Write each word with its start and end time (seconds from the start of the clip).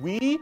we 0.00 0.38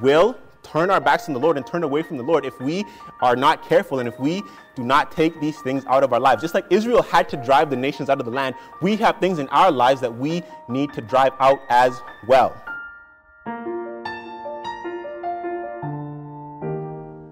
will 0.00 0.36
turn 0.62 0.90
our 0.90 1.00
backs 1.00 1.28
on 1.28 1.34
the 1.34 1.40
Lord 1.40 1.56
and 1.56 1.66
turn 1.66 1.82
away 1.82 2.02
from 2.02 2.16
the 2.16 2.22
Lord 2.22 2.44
if 2.44 2.58
we 2.60 2.84
are 3.20 3.36
not 3.36 3.66
careful 3.68 3.98
and 3.98 4.08
if 4.08 4.18
we 4.18 4.42
do 4.74 4.82
not 4.82 5.12
take 5.12 5.38
these 5.40 5.60
things 5.60 5.84
out 5.86 6.02
of 6.02 6.12
our 6.12 6.20
lives. 6.20 6.42
Just 6.42 6.54
like 6.54 6.64
Israel 6.70 7.02
had 7.02 7.28
to 7.28 7.36
drive 7.36 7.70
the 7.70 7.76
nations 7.76 8.08
out 8.10 8.18
of 8.18 8.24
the 8.24 8.32
land, 8.32 8.54
we 8.80 8.96
have 8.96 9.18
things 9.18 9.38
in 9.38 9.48
our 9.48 9.70
lives 9.70 10.00
that 10.00 10.16
we 10.16 10.42
need 10.68 10.92
to 10.94 11.00
drive 11.02 11.32
out 11.38 11.60
as 11.68 12.00
well. 12.26 12.60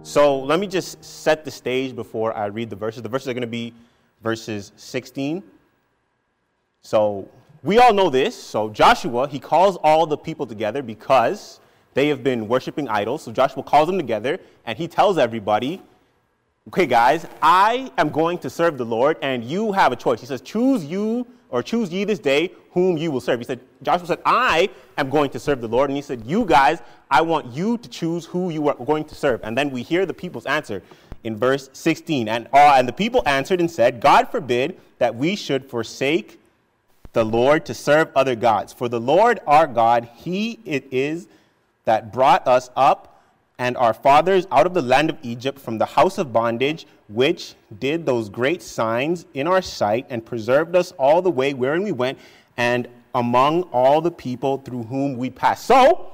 So 0.05 0.41
let 0.41 0.61
me 0.61 0.67
just 0.67 1.03
set 1.03 1.45
the 1.45 1.51
stage 1.51 1.97
before 1.97 2.37
I 2.37 2.47
read 2.47 2.69
the 2.69 2.77
verses. 2.77 3.03
The 3.03 3.09
verses 3.09 3.29
are 3.29 3.35
going 3.35 3.43
to 3.43 3.47
be 3.47 3.73
verses 4.23 4.73
16. 4.77 5.43
So 6.83 7.29
we 7.63 7.79
all 7.79 7.93
know 7.93 8.11
this. 8.11 8.41
So 8.41 8.71
Joshua, 8.71 9.29
he 9.29 9.39
calls 9.39 9.77
all 9.83 10.07
the 10.07 10.17
people 10.17 10.47
together 10.47 10.83
because 10.83 11.61
they 11.95 12.09
have 12.09 12.25
been 12.25 12.49
worshiping 12.49 12.89
idols. 12.89 13.23
So 13.23 13.33
Joshua 13.33 13.63
calls 13.63 13.87
them 13.87 13.99
together 13.99 14.39
and 14.67 14.77
he 14.77 14.89
tells 14.89 15.19
everybody, 15.19 15.83
okay, 16.69 16.87
guys, 16.87 17.27
I 17.41 17.93
am 17.99 18.11
going 18.11 18.39
to 18.39 18.51
serve 18.51 18.79
the 18.79 18.85
Lord 18.85 19.17
and 19.23 19.45
you 19.45 19.73
have 19.73 19.93
a 19.93 19.97
choice. 19.97 20.21
He 20.21 20.27
says, 20.27 20.41
choose 20.41 20.85
you 20.85 21.27
or 21.51 21.63
choose 21.63 21.91
ye 21.91 22.05
this 22.05 22.19
day 22.19 22.53
whom 22.73 22.97
you 22.97 23.11
will 23.11 23.21
serve. 23.21 23.39
He 23.39 23.45
said, 23.45 23.61
Joshua 23.83 24.07
said, 24.07 24.23
I 24.25 24.71
am 24.97 25.11
going 25.11 25.31
to 25.31 25.39
serve 25.39 25.61
the 25.61 25.69
Lord. 25.69 25.91
And 25.91 25.97
he 25.97 26.03
said, 26.03 26.25
you 26.25 26.45
guys, 26.45 26.81
I 27.11 27.21
want 27.21 27.55
you 27.55 27.77
to 27.79 27.89
choose 27.89 28.25
who 28.25 28.51
you 28.51 28.69
are 28.69 28.75
going 28.75 29.05
to 29.05 29.15
serve. 29.15 29.41
And 29.45 29.57
then 29.57 29.71
we 29.71 29.83
hear 29.83 30.07
the 30.07 30.15
people's 30.15 30.47
answer 30.47 30.83
in 31.25 31.37
verse 31.37 31.69
16. 31.75 32.29
And, 32.29 32.49
uh, 32.53 32.75
and 32.77 32.89
the 32.89 32.93
people 32.93 33.23
answered 33.27 33.61
and 33.61 33.71
said, 33.71 34.01
God 34.01 34.31
forbid 34.31 34.81
that 34.99 35.15
we 35.15 35.37
should 35.37 35.69
forsake 35.69 36.41
the 37.13 37.25
Lord 37.25 37.67
to 37.67 37.75
serve 37.75 38.09
other 38.15 38.35
gods. 38.35 38.73
For 38.73 38.89
the 38.89 39.01
Lord 39.01 39.41
our 39.47 39.67
God, 39.67 40.09
he 40.15 40.59
it 40.65 40.89
is 40.91 41.29
that 41.85 42.13
brought 42.13 42.47
us 42.47 42.71
up 42.77 43.23
and 43.59 43.77
our 43.77 43.95
fathers 43.95 44.47
out 44.51 44.67
of 44.67 44.75
the 44.75 44.83
land 44.83 45.11
of 45.11 45.19
Egypt 45.23 45.59
from 45.59 45.79
the 45.79 45.85
house 45.85 46.19
of 46.19 46.33
bondage, 46.33 46.87
which 47.09 47.55
did 47.79 48.07
those 48.07 48.29
great 48.29 48.63
signs 48.63 49.27
in 49.35 49.47
our 49.47 49.63
sight 49.63 50.07
and 50.11 50.25
preserved 50.25 50.75
us 50.75 50.93
all 50.93 51.23
the 51.23 51.31
way 51.31 51.55
wherein 51.55 51.83
we 51.83 51.93
went 51.93 52.19
and 52.57 52.89
among 53.15 53.63
all 53.65 54.01
the 54.01 54.11
people 54.11 54.59
through 54.59 54.85
whom 54.85 55.17
we 55.17 55.29
passed. 55.29 55.67
So, 55.67 56.13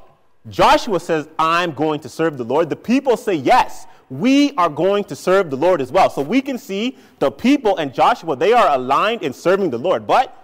Joshua 0.48 0.98
says, 0.98 1.28
I'm 1.38 1.72
going 1.72 2.00
to 2.00 2.08
serve 2.08 2.38
the 2.38 2.44
Lord. 2.44 2.70
The 2.70 2.76
people 2.76 3.16
say, 3.16 3.34
Yes, 3.34 3.86
we 4.10 4.52
are 4.56 4.70
going 4.70 5.04
to 5.04 5.16
serve 5.16 5.50
the 5.50 5.56
Lord 5.56 5.80
as 5.80 5.92
well. 5.92 6.08
So 6.10 6.22
we 6.22 6.40
can 6.40 6.58
see 6.58 6.96
the 7.18 7.30
people 7.30 7.76
and 7.76 7.92
Joshua, 7.92 8.36
they 8.36 8.52
are 8.52 8.74
aligned 8.74 9.22
in 9.22 9.32
serving 9.32 9.70
the 9.70 9.78
Lord. 9.78 10.06
But 10.06 10.34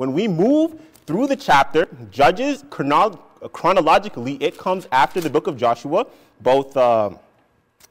when 0.00 0.14
we 0.14 0.26
move 0.26 0.80
through 1.04 1.26
the 1.26 1.36
chapter, 1.36 1.86
Judges 2.10 2.64
chronologically, 2.70 3.50
chronologically, 3.52 4.42
it 4.42 4.56
comes 4.56 4.88
after 4.90 5.20
the 5.20 5.28
book 5.28 5.46
of 5.46 5.58
Joshua, 5.58 6.06
both 6.40 6.74
uh, 6.74 7.10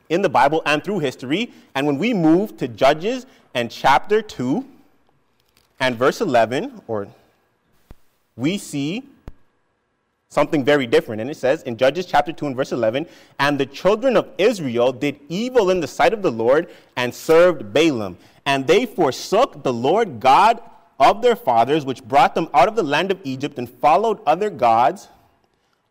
in 0.10 0.24
the 0.24 0.30
Bible 0.30 0.64
and 0.66 0.84
through 0.84 0.98
history. 1.00 1.54
And 1.76 1.86
when 1.86 2.00
we 2.00 2.16
move 2.16 2.58
to 2.58 2.68
Judges 2.68 3.28
and 3.54 3.70
chapter 3.70 4.24
2 4.24 4.66
and 5.80 5.98
verse 5.98 6.20
11, 6.20 6.82
or 6.88 7.10
we 8.36 8.58
see 8.58 9.04
something 10.30 10.66
very 10.66 10.88
different. 10.88 11.22
And 11.22 11.30
it 11.30 11.38
says 11.38 11.62
in 11.62 11.78
Judges 11.78 12.08
chapter 12.08 12.34
2 12.34 12.48
and 12.48 12.56
verse 12.56 12.72
11, 12.72 13.06
And 13.38 13.60
the 13.60 13.68
children 13.68 14.18
of 14.18 14.28
Israel 14.40 14.92
did 14.92 15.20
evil 15.30 15.70
in 15.70 15.80
the 15.80 15.88
sight 15.88 16.14
of 16.14 16.24
the 16.24 16.32
Lord 16.32 16.70
and 16.96 17.14
served 17.14 17.72
Baalim. 17.72 18.16
And 18.48 18.66
they 18.66 18.88
forsook 18.88 19.62
the 19.62 19.74
Lord 19.74 20.20
God 20.20 20.60
of 21.00 21.22
their 21.22 21.36
fathers, 21.36 21.86
which 21.86 22.04
brought 22.04 22.36
them 22.36 22.50
out 22.54 22.68
of 22.68 22.76
the 22.76 22.84
land 22.84 23.12
of 23.12 23.20
Egypt, 23.24 23.58
and 23.58 23.70
followed 23.70 24.20
other 24.26 24.50
gods 24.50 25.08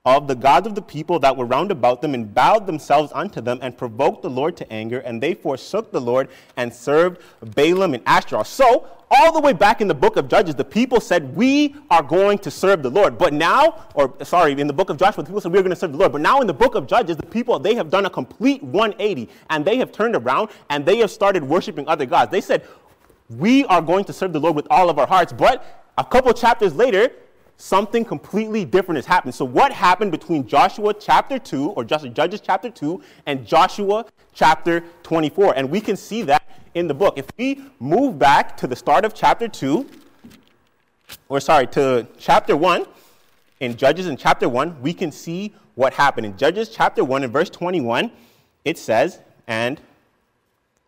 of 0.04 0.26
the 0.26 0.34
gods 0.34 0.66
of 0.66 0.74
the 0.74 0.82
people 0.82 1.18
that 1.18 1.36
were 1.36 1.44
round 1.44 1.70
about 1.70 2.00
them 2.00 2.14
and 2.14 2.32
bowed 2.32 2.66
themselves 2.66 3.12
unto 3.14 3.40
them 3.40 3.58
and 3.60 3.76
provoked 3.76 4.22
the 4.22 4.30
Lord 4.30 4.56
to 4.56 4.72
anger, 4.72 5.00
and 5.00 5.22
they 5.22 5.34
forsook 5.34 5.92
the 5.92 6.00
Lord 6.00 6.28
and 6.56 6.72
served 6.72 7.20
Balaam 7.54 7.94
and 7.94 8.02
Ashtaroth. 8.06 8.46
So, 8.46 8.88
all 9.10 9.32
the 9.32 9.40
way 9.40 9.52
back 9.54 9.80
in 9.80 9.88
the 9.88 9.94
book 9.94 10.16
of 10.16 10.28
Judges, 10.28 10.54
the 10.54 10.64
people 10.64 11.00
said, 11.00 11.34
We 11.34 11.74
are 11.90 12.02
going 12.02 12.38
to 12.40 12.50
serve 12.50 12.82
the 12.82 12.90
Lord. 12.90 13.16
But 13.16 13.32
now, 13.32 13.86
or 13.94 14.14
sorry, 14.22 14.52
in 14.52 14.66
the 14.66 14.72
book 14.72 14.90
of 14.90 14.98
Joshua, 14.98 15.24
the 15.24 15.28
people 15.28 15.40
said, 15.40 15.52
We're 15.52 15.62
going 15.62 15.70
to 15.70 15.76
serve 15.76 15.92
the 15.92 15.98
Lord. 15.98 16.12
But 16.12 16.20
now 16.20 16.40
in 16.40 16.46
the 16.46 16.54
book 16.54 16.74
of 16.74 16.86
Judges, 16.86 17.16
the 17.16 17.26
people, 17.26 17.58
they 17.58 17.74
have 17.74 17.90
done 17.90 18.04
a 18.06 18.10
complete 18.10 18.62
180 18.62 19.28
and 19.48 19.64
they 19.64 19.78
have 19.78 19.92
turned 19.92 20.14
around 20.14 20.50
and 20.68 20.84
they 20.84 20.98
have 20.98 21.10
started 21.10 21.42
worshiping 21.42 21.88
other 21.88 22.04
gods. 22.04 22.30
They 22.30 22.42
said, 22.42 22.66
We 23.28 23.64
are 23.66 23.82
going 23.82 24.04
to 24.06 24.12
serve 24.12 24.32
the 24.32 24.40
Lord 24.40 24.56
with 24.56 24.66
all 24.70 24.88
of 24.88 24.98
our 24.98 25.06
hearts. 25.06 25.32
But 25.32 25.64
a 25.98 26.04
couple 26.04 26.32
chapters 26.32 26.74
later, 26.74 27.10
something 27.58 28.04
completely 28.04 28.64
different 28.64 28.96
has 28.96 29.06
happened. 29.06 29.34
So, 29.34 29.44
what 29.44 29.72
happened 29.72 30.12
between 30.12 30.46
Joshua 30.46 30.94
chapter 30.94 31.38
2, 31.38 31.70
or 31.70 31.84
just 31.84 32.10
Judges 32.12 32.40
chapter 32.40 32.70
2, 32.70 33.02
and 33.26 33.46
Joshua 33.46 34.06
chapter 34.32 34.82
24? 35.02 35.54
And 35.56 35.68
we 35.68 35.80
can 35.80 35.96
see 35.96 36.22
that 36.22 36.42
in 36.74 36.86
the 36.88 36.94
book. 36.94 37.18
If 37.18 37.26
we 37.36 37.64
move 37.80 38.18
back 38.18 38.56
to 38.58 38.66
the 38.66 38.76
start 38.76 39.04
of 39.04 39.14
chapter 39.14 39.48
2, 39.48 39.86
or 41.28 41.40
sorry, 41.40 41.66
to 41.68 42.06
chapter 42.18 42.56
1, 42.56 42.86
in 43.60 43.76
Judges 43.76 44.06
in 44.06 44.16
chapter 44.16 44.48
1, 44.48 44.80
we 44.80 44.94
can 44.94 45.10
see 45.10 45.52
what 45.74 45.92
happened. 45.92 46.26
In 46.26 46.36
Judges 46.36 46.68
chapter 46.68 47.04
1, 47.04 47.24
in 47.24 47.30
verse 47.30 47.50
21, 47.50 48.10
it 48.64 48.78
says, 48.78 49.18
And 49.46 49.80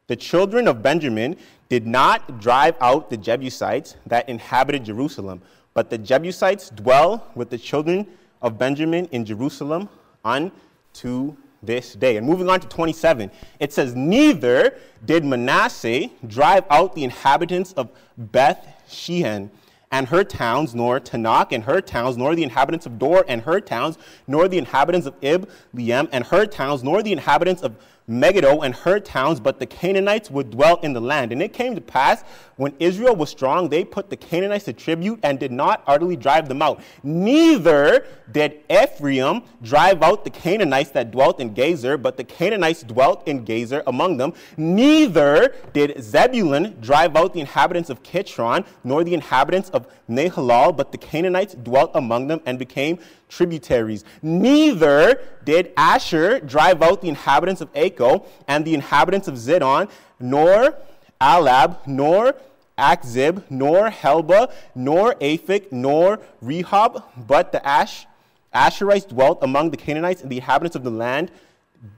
the 0.07 0.17
children 0.17 0.69
of 0.69 0.83
Benjamin 0.83 1.37
did 1.71 1.87
not 1.87 2.41
drive 2.41 2.77
out 2.83 3.09
the 3.09 3.17
Jebusites 3.17 3.97
that 4.07 4.29
inhabited 4.29 4.85
Jerusalem 4.85 5.41
but 5.75 5.91
the 5.91 5.99
Jebusites 5.99 6.71
dwell 6.71 7.27
with 7.35 7.51
the 7.51 7.59
children 7.59 8.07
of 8.43 8.59
Benjamin 8.59 9.07
in 9.07 9.25
Jerusalem 9.25 9.89
unto 10.25 11.37
this 11.63 11.95
day. 11.95 12.17
And 12.17 12.27
moving 12.27 12.49
on 12.49 12.61
to 12.61 12.69
27, 12.69 13.31
it 13.59 13.73
says, 13.73 13.95
Neither 13.95 14.77
did 15.05 15.25
Manasseh 15.25 16.09
drive 16.27 16.65
out 16.71 16.95
the 16.95 17.05
inhabitants 17.05 17.73
of 17.75 17.91
Beth 18.17 18.67
Shean 18.89 19.51
and 19.93 20.09
her 20.09 20.25
towns, 20.25 20.75
nor 20.75 21.01
Taanach 21.01 21.53
and 21.53 21.65
her 21.65 21.81
towns, 21.81 22.17
nor 22.17 22.35
the 22.35 22.45
inhabitants 22.45 22.87
of 22.87 22.99
Dor 22.99 23.25
and 23.29 23.43
her 23.43 23.61
towns, 23.61 23.99
nor 24.27 24.49
the 24.49 24.59
inhabitants 24.59 25.07
of 25.07 25.15
Ib, 25.23 25.49
Liam 25.75 26.09
and 26.13 26.25
her 26.27 26.47
towns, 26.47 26.83
nor 26.83 27.03
the 27.03 27.13
inhabitants 27.13 27.63
of 27.63 27.77
Megiddo 28.11 28.61
and 28.61 28.75
her 28.75 28.99
towns, 28.99 29.39
but 29.39 29.61
the 29.61 29.67
Canaanites 29.67 30.31
would 30.31 30.51
dwell 30.51 30.81
in 30.83 30.93
the 30.93 31.01
land. 31.01 31.31
And 31.31 31.41
it 31.41 31.53
came 31.53 31.77
to 31.77 31.81
pass, 31.81 32.25
when 32.57 32.75
Israel 32.81 33.15
was 33.15 33.31
strong, 33.31 33.69
they 33.69 33.85
put 33.85 34.11
the 34.11 34.17
Canaanites 34.17 34.65
to 34.65 34.73
tribute 34.73 35.21
and 35.23 35.39
did 35.39 35.53
not 35.53 35.83
utterly 35.87 36.17
drive 36.17 36.49
them 36.49 36.61
out. 36.61 36.83
Neither 37.03 38.05
did 38.33 38.61
Ephraim 38.69 39.43
drive 39.63 40.03
out 40.03 40.25
the 40.25 40.31
Canaanites 40.31 40.91
that 40.91 41.13
dwelt 41.13 41.41
in 41.41 41.55
Gezer, 41.55 42.01
but 42.01 42.17
the 42.17 42.25
Canaanites 42.25 42.83
dwelt 42.83 43.27
in 43.27 43.47
Gezer 43.47 43.83
among 43.87 44.17
them. 44.17 44.35
Neither 44.57 45.55
did 45.73 46.03
Zebulun 46.03 46.77
drive 46.81 47.17
out 47.17 47.33
the 47.33 47.41
inhabitants 47.41 47.91
of 47.91 48.03
Kitron, 48.03 48.67
nor 48.83 49.05
the 49.05 49.15
inhabitants 49.15 49.71
of 49.71 49.87
Nahalal, 50.09 50.77
but 50.77 50.91
the 50.91 50.99
Canaanites 50.99 51.55
dwelt 51.55 51.93
among 51.95 52.27
them 52.27 52.41
and 52.45 52.59
became 52.59 52.99
tributaries. 53.31 54.05
Neither 54.21 55.21
did 55.45 55.73
Asher 55.77 56.41
drive 56.41 56.83
out 56.83 57.01
the 57.01 57.09
inhabitants 57.09 57.63
of 57.63 57.73
Acco 57.73 58.27
and 58.47 58.65
the 58.65 58.75
inhabitants 58.75 59.29
of 59.29 59.37
Zidon, 59.37 59.91
nor 60.19 60.77
Ahlab, 61.21 61.87
nor 61.87 62.35
Achzib, 62.77 63.43
nor 63.49 63.91
Helba, 63.91 64.53
nor 64.75 65.15
Aphik, 65.15 65.71
nor 65.71 66.19
Rehob, 66.43 67.03
but 67.27 67.53
the 67.53 67.67
Ash, 67.67 68.07
Asherites 68.55 69.09
dwelt 69.09 69.39
among 69.43 69.71
the 69.71 69.77
Canaanites 69.77 70.23
and 70.23 70.31
the 70.31 70.37
inhabitants 70.37 70.77
of 70.77 70.83
the 70.83 70.91
land, 70.91 71.31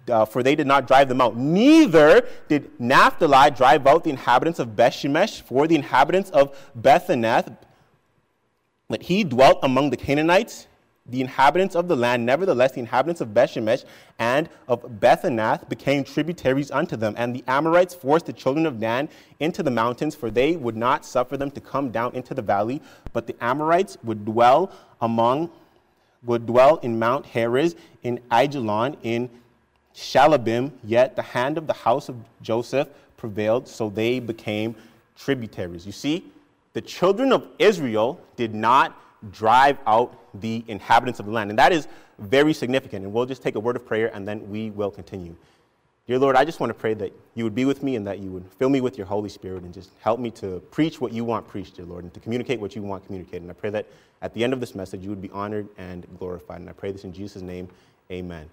uh, 0.09 0.25
for 0.25 0.43
they 0.43 0.55
did 0.55 0.67
not 0.67 0.87
drive 0.87 1.09
them 1.09 1.21
out. 1.21 1.37
Neither 1.37 2.27
did 2.49 2.71
Naphtali 2.79 3.51
drive 3.51 3.87
out 3.87 4.05
the 4.05 4.11
inhabitants 4.11 4.59
of 4.59 4.71
Bethshemesh, 4.71 5.43
for 5.43 5.67
the 5.67 5.75
inhabitants 5.75 6.31
of 6.31 6.57
Bethanath, 6.79 7.57
but 8.89 9.03
he 9.03 9.25
dwelt 9.25 9.59
among 9.63 9.91
the 9.91 9.97
Canaanites 9.97 10.67
the 11.07 11.21
inhabitants 11.21 11.75
of 11.75 11.89
the 11.89 11.97
land, 11.97 12.25
nevertheless, 12.25 12.73
the 12.73 12.81
inhabitants 12.81 13.21
of 13.21 13.29
Bethshemesh 13.29 13.85
and 14.21 14.49
of 14.69 14.83
Bethanath 15.01 15.69
became 15.69 16.05
tributaries 16.05 16.71
unto 16.71 16.97
them. 16.97 17.15
And 17.19 17.35
the 17.35 17.43
Amorites 17.49 17.93
forced 17.93 18.27
the 18.27 18.33
children 18.33 18.67
of 18.67 18.79
Dan 18.79 19.09
into 19.41 19.65
the 19.65 19.71
mountains, 19.71 20.15
for 20.15 20.31
they 20.31 20.55
would 20.55 20.77
not 20.77 21.05
suffer 21.05 21.37
them 21.37 21.51
to 21.53 21.61
come 21.61 21.91
down 21.91 22.15
into 22.15 22.35
the 22.35 22.43
valley. 22.43 22.81
But 23.13 23.27
the 23.27 23.35
Amorites 23.43 23.99
would 24.05 24.25
dwell 24.25 24.71
among, 25.01 25.51
would 26.23 26.47
dwell 26.47 26.77
in 26.77 27.01
Mount 27.01 27.27
Heres, 27.27 27.75
in 28.05 28.21
Ajalon, 28.31 28.97
in 29.03 29.29
Shaalbim. 29.97 30.71
Yet 30.85 31.17
the 31.17 31.23
hand 31.23 31.59
of 31.59 31.67
the 31.67 31.73
house 31.73 32.09
of 32.09 32.17
Joseph 32.43 32.89
prevailed, 33.17 33.67
so 33.67 33.91
they 33.91 34.21
became 34.21 34.77
tributaries. 35.17 35.85
You 35.85 35.93
see, 35.93 36.25
the 36.75 36.81
children 36.81 37.33
of 37.33 37.49
Israel 37.59 38.21
did 38.37 38.55
not 38.55 38.97
drive 39.31 39.79
out 39.87 40.19
the 40.41 40.65
inhabitants 40.69 41.21
of 41.21 41.27
the 41.27 41.33
land. 41.33 41.51
And 41.51 41.59
that 41.59 41.73
is 41.73 41.87
very 42.19 42.53
significant. 42.53 43.05
And 43.05 43.13
we'll 43.13 43.27
just 43.27 43.43
take 43.43 43.55
a 43.55 43.61
word 43.61 43.77
of 43.77 43.87
prayer 43.87 44.11
and 44.15 44.27
then 44.27 44.49
we 44.51 44.71
will 44.71 44.91
continue. 44.91 45.37
Dear 46.07 46.19
Lord, 46.19 46.35
I 46.35 46.45
just 46.45 46.59
want 46.59 46.71
to 46.71 46.75
pray 46.75 46.95
that 46.95 47.13
you 47.35 47.45
would 47.45 47.55
be 47.55 47.65
with 47.65 47.83
me 47.83 47.95
and 47.95 48.05
that 48.09 48.19
you 48.19 48.31
would 48.31 48.45
fill 48.59 48.69
me 48.69 48.81
with 48.81 48.99
your 48.99 49.07
Holy 49.07 49.29
Spirit 49.29 49.63
and 49.63 49.73
just 49.73 49.91
help 50.01 50.19
me 50.19 50.33
to 50.33 50.61
preach 50.73 51.01
what 51.01 51.13
you 51.13 51.25
want 51.25 51.47
preached, 51.47 51.77
dear 51.77 51.87
Lord, 51.87 52.03
and 52.03 52.13
to 52.15 52.21
communicate 52.21 52.61
what 52.61 52.75
you 52.75 52.83
want 52.83 53.07
communicated. 53.07 53.43
And 53.43 53.51
I 53.51 53.55
pray 53.55 53.71
that 53.71 53.87
at 54.21 54.35
the 54.35 54.43
end 54.43 54.53
of 54.53 54.59
this 54.59 54.75
message, 54.75 55.03
you 55.03 55.11
would 55.11 55.23
be 55.23 55.31
honored 55.31 55.69
and 55.79 56.07
glorified. 56.19 56.61
And 56.61 56.69
I 56.69 56.73
pray 56.73 56.91
this 56.91 57.05
in 57.05 57.13
Jesus' 57.13 57.43
name. 57.43 57.69
Amen. 58.11 58.51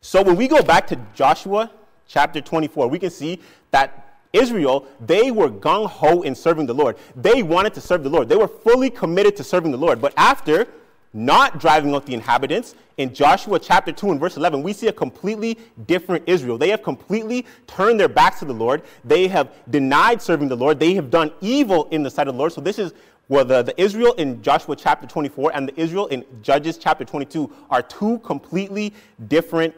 So 0.00 0.20
when 0.22 0.34
we 0.34 0.48
go 0.48 0.62
back 0.62 0.88
to 0.88 0.98
Joshua 1.14 1.70
chapter 2.08 2.40
24, 2.40 2.88
we 2.88 2.98
can 2.98 3.10
see 3.10 3.40
that 3.70 4.11
Israel, 4.32 4.86
they 5.00 5.30
were 5.30 5.50
gung 5.50 5.86
ho 5.86 6.22
in 6.22 6.34
serving 6.34 6.66
the 6.66 6.74
Lord. 6.74 6.96
They 7.16 7.42
wanted 7.42 7.74
to 7.74 7.80
serve 7.80 8.02
the 8.02 8.10
Lord. 8.10 8.28
They 8.28 8.36
were 8.36 8.48
fully 8.48 8.90
committed 8.90 9.36
to 9.36 9.44
serving 9.44 9.70
the 9.70 9.78
Lord. 9.78 10.00
But 10.00 10.14
after 10.16 10.66
not 11.12 11.60
driving 11.60 11.94
out 11.94 12.06
the 12.06 12.14
inhabitants, 12.14 12.74
in 12.98 13.14
Joshua 13.14 13.58
chapter 13.58 13.90
2 13.90 14.12
and 14.12 14.20
verse 14.20 14.36
11, 14.36 14.62
we 14.62 14.72
see 14.72 14.88
a 14.88 14.92
completely 14.92 15.58
different 15.86 16.24
Israel. 16.26 16.58
They 16.58 16.68
have 16.70 16.82
completely 16.82 17.46
turned 17.66 17.98
their 17.98 18.08
backs 18.08 18.40
to 18.40 18.44
the 18.44 18.52
Lord. 18.52 18.82
They 19.04 19.28
have 19.28 19.50
denied 19.70 20.20
serving 20.20 20.48
the 20.48 20.56
Lord. 20.56 20.78
They 20.78 20.94
have 20.94 21.10
done 21.10 21.32
evil 21.40 21.88
in 21.90 22.02
the 22.02 22.10
sight 22.10 22.28
of 22.28 22.34
the 22.34 22.38
Lord. 22.38 22.52
So 22.52 22.60
this 22.60 22.78
is 22.78 22.92
well, 23.28 23.44
the, 23.44 23.62
the 23.62 23.80
Israel 23.80 24.12
in 24.14 24.42
Joshua 24.42 24.76
chapter 24.76 25.06
24 25.06 25.52
and 25.54 25.68
the 25.68 25.80
Israel 25.80 26.06
in 26.08 26.24
Judges 26.42 26.76
chapter 26.76 27.04
22 27.04 27.50
are 27.70 27.80
two 27.80 28.18
completely 28.18 28.92
different 29.28 29.74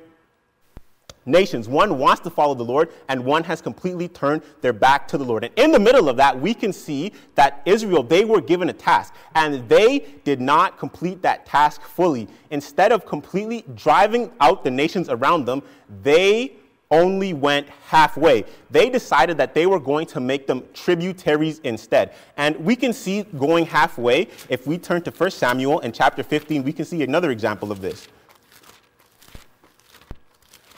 nations. 1.27 1.69
One 1.69 1.99
wants 1.99 2.21
to 2.23 2.31
follow 2.31 2.55
the 2.55 2.65
Lord, 2.65 2.91
and 3.09 3.25
one 3.25 3.45
has 3.45 3.61
completely 3.61 4.09
turned 4.09 4.43
their 4.61 4.73
back 4.73 5.09
to 5.09 5.19
the 5.19 5.25
Lord. 5.25 5.45
And 5.45 5.53
in 5.57 5.73
the 5.73 5.79
middle 5.79 6.09
of 6.09 6.17
that, 6.17 6.39
we 6.39 6.55
can 6.55 6.73
see 6.73 7.13
that 7.35 7.63
Israel, 7.65 8.03
they 8.03 8.25
were 8.25 8.41
given 8.41 8.69
a 8.69 8.73
task, 8.73 9.15
and 9.35 9.69
they 9.69 10.07
did 10.25 10.41
not 10.41 10.79
complete 10.79 11.23
that 11.23 11.47
task 11.47 11.83
fully. 11.83 12.29
Instead 12.51 12.93
of 12.93 13.07
completely 13.07 13.65
driving 13.75 14.31
out 14.41 14.65
the 14.65 14.71
nations 14.71 15.09
around 15.09 15.45
them, 15.45 15.63
they 16.03 16.53
only 16.91 17.33
went 17.33 17.69
halfway. 17.89 18.45
They 18.71 18.89
decided 18.89 19.37
that 19.39 19.55
they 19.55 19.67
were 19.67 19.81
going 19.81 20.07
to 20.09 20.21
make 20.21 20.47
them 20.47 20.63
tributaries 20.75 21.61
instead. 21.65 22.13
And 22.37 22.57
we 22.57 22.77
can 22.77 22.93
see 22.93 23.23
going 23.39 23.67
halfway, 23.67 24.29
if 24.49 24.67
we 24.67 24.79
turn 24.79 25.03
to 25.03 25.11
1 25.11 25.31
Samuel 25.31 25.81
in 25.81 25.93
chapter 25.93 26.23
15, 26.23 26.63
we 26.63 26.73
can 26.73 26.85
see 26.85 27.03
another 27.03 27.31
example 27.31 27.73
of 27.73 27.81
this. 27.81 28.07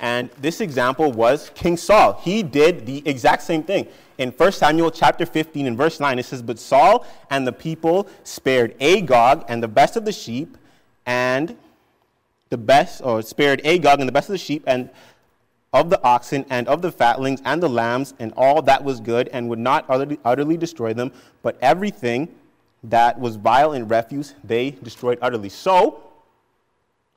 And 0.01 0.31
this 0.41 0.61
example 0.61 1.11
was 1.13 1.51
King 1.55 1.77
Saul. 1.77 2.21
He 2.23 2.43
did 2.43 2.85
the 2.87 3.03
exact 3.07 3.43
same 3.43 3.63
thing. 3.63 3.89
In 4.19 4.31
1 4.31 4.53
Samuel 4.53 4.91
chapter 4.91 5.27
15 5.27 5.67
and 5.67 5.77
verse 5.77 6.01
9, 6.01 6.19
it 6.19 6.25
says, 6.25 6.43
But 6.43 6.59
Saul 6.59 7.07
and 7.31 7.47
the 7.47 7.53
people 7.53 8.09
spared 8.25 8.75
Agag 8.81 9.45
and 9.49 9.63
the 9.63 9.69
best 9.69 9.97
of 9.97 10.05
the 10.05 10.13
sheep, 10.13 10.57
and 11.05 11.57
the 12.51 12.59
best, 12.59 13.03
or 13.03 13.23
spared 13.23 13.61
Agag 13.65 14.01
and 14.01 14.09
the 14.09 14.13
best 14.13 14.29
of 14.29 14.33
the 14.35 14.39
sheep, 14.39 14.65
and 14.67 14.91
of 15.73 15.91
the 15.91 16.03
oxen, 16.03 16.47
and 16.49 16.67
of 16.69 16.81
the 16.81 16.91
fatlings, 16.91 17.43
and 17.45 17.63
the 17.63 17.69
lambs, 17.69 18.15
and 18.19 18.33
all 18.37 18.63
that 18.63 18.85
was 18.85 19.01
good, 19.01 19.29
and 19.33 19.49
would 19.49 19.59
not 19.59 19.85
utterly, 19.89 20.19
utterly 20.25 20.57
destroy 20.57 20.95
them, 20.95 21.13
but 21.43 21.59
everything 21.61 22.29
that 22.85 23.19
was 23.19 23.37
vile 23.37 23.73
and 23.73 23.91
refuse 23.91 24.35
they 24.45 24.71
destroyed 24.71 25.19
utterly. 25.21 25.49
So, 25.49 26.03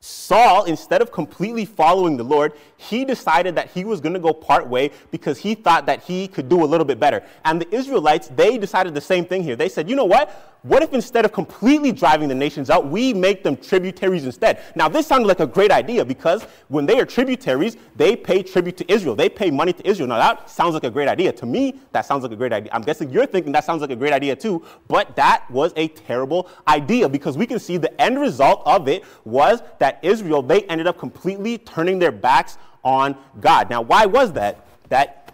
Saul, 0.01 0.63
instead 0.63 1.01
of 1.01 1.12
completely 1.12 1.66
following 1.66 2.16
the 2.16 2.24
Lord, 2.24 2.54
he 2.78 3.04
decided 3.04 3.56
that 3.56 3.69
he 3.72 3.84
was 3.84 4.00
going 4.00 4.13
to 4.13 4.19
go 4.19 4.31
part 4.31 4.66
way 4.66 4.92
because 5.12 5.38
he 5.38 5.56
thought 5.56 5.86
that 5.88 6.04
he 6.04 6.30
could 6.30 6.48
do 6.48 6.63
a 6.63 6.68
little 6.68 6.86
bit 6.86 7.01
better. 7.01 7.22
And 7.44 7.62
the 7.62 7.75
Israelites, 7.75 8.30
they 8.30 8.57
decided 8.57 8.94
the 8.94 9.01
same 9.01 9.25
thing 9.25 9.44
here. 9.44 9.57
They 9.57 9.68
said, 9.68 9.90
you 9.90 9.98
know 9.98 10.06
what? 10.06 10.50
What 10.63 10.84
if 10.84 10.94
instead 10.94 11.24
of 11.24 11.31
completely 11.31 11.94
driving 11.94 12.28
the 12.28 12.36
nations 12.36 12.69
out, 12.69 12.88
we 12.88 13.13
make 13.13 13.44
them 13.44 13.56
tributaries 13.56 14.25
instead? 14.25 14.62
Now, 14.75 14.90
this 14.90 15.07
sounded 15.07 15.25
like 15.25 15.40
a 15.40 15.48
great 15.48 15.72
idea 15.72 16.04
because 16.04 16.44
when 16.68 16.86
they 16.86 17.00
are 17.00 17.06
tributaries, 17.06 17.78
they 17.95 18.18
pay 18.18 18.44
tribute 18.44 18.75
to 18.78 18.92
Israel. 18.92 19.16
They 19.16 19.30
pay 19.30 19.52
money 19.52 19.72
to 19.72 19.88
Israel. 19.88 20.10
Now, 20.10 20.18
that 20.18 20.50
sounds 20.50 20.74
like 20.74 20.84
a 20.84 20.90
great 20.90 21.07
idea. 21.07 21.31
To 21.31 21.45
me, 21.45 21.80
that 21.94 22.06
sounds 22.06 22.24
like 22.24 22.34
a 22.34 22.36
great 22.36 22.52
idea. 22.52 22.72
I'm 22.74 22.81
guessing 22.81 23.10
you're 23.10 23.25
thinking 23.25 23.54
that 23.54 23.63
sounds 23.63 23.80
like 23.80 23.92
a 23.92 23.95
great 23.95 24.12
idea 24.12 24.36
too, 24.36 24.66
but 24.90 25.16
that 25.16 25.50
was 25.50 25.72
a 25.78 25.88
terrible 25.88 26.50
idea 26.68 27.07
because 27.07 27.38
we 27.38 27.48
can 27.48 27.60
see 27.60 27.78
the 27.78 28.00
end 28.02 28.19
result 28.19 28.62
of 28.66 28.90
it 28.90 29.06
was 29.24 29.62
that 29.80 29.89
Israel, 30.02 30.42
they 30.42 30.64
ended 30.64 30.88
up 30.88 30.98
completely 30.98 31.58
turning 31.58 32.00
their 32.00 32.12
backs 32.12 32.58
on 32.84 33.16
God. 33.40 33.70
Now, 33.70 33.82
why 33.82 34.06
was 34.06 34.34
that? 34.34 34.66
That 34.90 35.34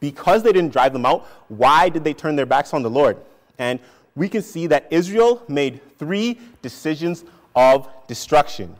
because 0.00 0.42
they 0.42 0.52
didn't 0.52 0.72
drive 0.72 0.92
them 0.92 1.06
out, 1.06 1.26
why 1.48 1.88
did 1.88 2.02
they 2.02 2.12
turn 2.12 2.34
their 2.34 2.46
backs 2.46 2.74
on 2.74 2.82
the 2.82 2.90
Lord? 2.90 3.16
And 3.58 3.78
we 4.14 4.28
can 4.28 4.42
see 4.42 4.66
that 4.66 4.88
Israel 4.90 5.42
made 5.48 5.80
three 5.98 6.40
decisions 6.60 7.24
of 7.54 7.88
destruction. 8.08 8.74